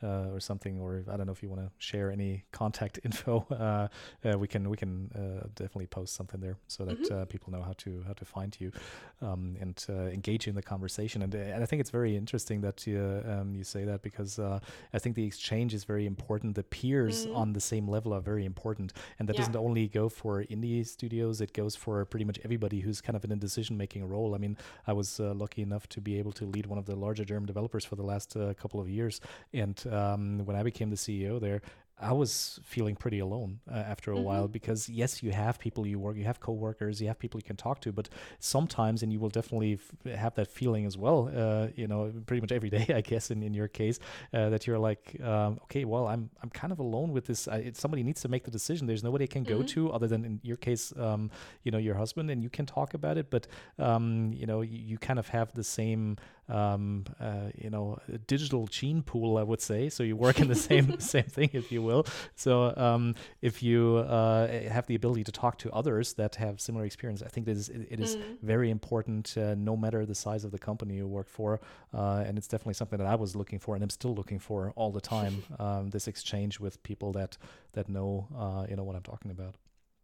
[0.03, 3.47] uh, or something, or I don't know if you want to share any contact info.
[3.51, 3.89] Uh,
[4.29, 7.13] uh, we can we can uh, definitely post something there so that mm-hmm.
[7.13, 8.73] Uh, people know how to how to find you
[9.21, 11.23] um, and uh, engage in the conversation.
[11.23, 14.99] And and I think it's very interesting that you um, you say that because I
[14.99, 16.55] think the exchange is very important.
[16.55, 17.37] The peers mm-hmm.
[17.37, 19.41] on the same level are very important, and that yeah.
[19.41, 21.41] doesn't only go for indie studios.
[21.41, 24.35] It goes for pretty much everybody who's kind of in a decision making role.
[24.35, 27.25] I mean, I was lucky enough to be able to lead one of the larger
[27.25, 29.21] German developers for the last couple of years,
[29.53, 31.63] and um, when I became the CEO there,
[32.03, 34.25] I was feeling pretty alone uh, after a mm-hmm.
[34.25, 37.45] while because yes, you have people you work, you have coworkers, you have people you
[37.45, 38.09] can talk to, but
[38.41, 41.31] sometimes, and you will definitely f- have that feeling as well.
[41.35, 44.01] Uh, you know, pretty much every day, I guess, in, in your case,
[44.35, 47.47] uh, that you're like, um, okay, well, I'm I'm kind of alone with this.
[47.47, 48.89] I, somebody needs to make the decision.
[48.89, 49.59] There's nobody I can mm-hmm.
[49.59, 51.31] go to other than in your case, um,
[51.63, 53.47] you know, your husband, and you can talk about it, but
[53.79, 56.17] um, you know, you, you kind of have the same
[56.53, 59.89] um, uh, you know, digital gene pool, I would say.
[59.89, 62.07] So you work in the same same thing, if you will.
[62.37, 66.85] So um, if you uh, have the ability to talk to others that have similar
[66.85, 68.39] experience, I think it is it, it is mm.
[68.43, 71.61] very important, uh, no matter the size of the company you work for.
[71.95, 74.73] Uh, and it's definitely something that I was looking for, and I'm still looking for
[74.77, 75.43] all the time.
[75.59, 77.39] um, this exchange with people that
[77.73, 79.55] that know, uh, you know, what I'm talking about.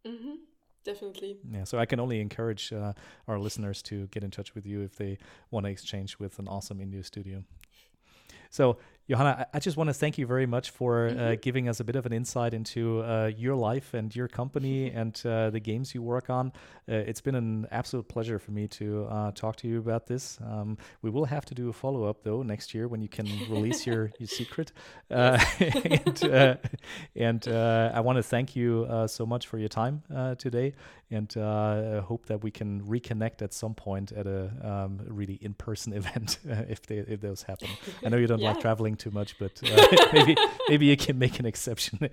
[0.05, 0.48] Mm-hmm
[0.83, 1.37] definitely.
[1.51, 2.93] Yeah, so I can only encourage uh,
[3.27, 5.17] our listeners to get in touch with you if they
[5.51, 7.43] want to exchange with an awesome indie studio.
[8.49, 8.77] So
[9.09, 11.95] Johanna, I, just want to thank you very much for uh, giving us a bit
[11.95, 16.03] of an insight into uh, your life and your company and uh, the games you
[16.03, 16.53] work on.
[16.87, 20.37] Uh, it's been an absolute pleasure for me to uh, talk to you about this.
[20.45, 23.25] Um, we will have to do a follow up though next year when you can
[23.49, 24.73] release your, your secret.
[25.09, 26.23] Uh, and,
[27.15, 30.03] and I want to thank you so much for your time
[30.37, 30.75] today
[31.09, 35.93] and hope that we can reconnect at some point at a um, really in person
[35.93, 37.69] event if they if those happen.
[38.05, 38.51] I know you don't yeah.
[38.51, 40.35] like traveling too much, but uh, maybe
[40.67, 41.99] maybe you can make an exception.
[42.03, 42.07] uh,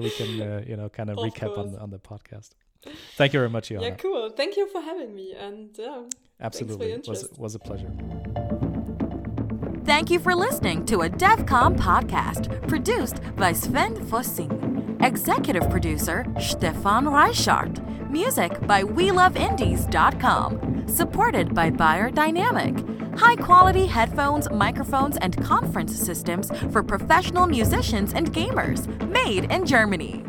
[0.00, 2.50] we can uh, you know kind of, of recap on the, on the podcast.
[3.16, 3.88] Thank you very much, Johanna.
[3.88, 4.30] Yeah, cool.
[4.30, 5.78] Thank you for having me, and
[6.40, 7.92] absolutely, it was was a pleasure.
[9.84, 14.71] Thank you for listening to a DevCom podcast produced by Sven Fossing.
[15.02, 17.80] Executive producer Stefan Reichart.
[18.10, 20.86] Music by WeLoveIndies.com.
[20.86, 28.86] Supported by Beyerdynamic high quality headphones, microphones, and conference systems for professional musicians and gamers,
[29.08, 30.24] made in Germany.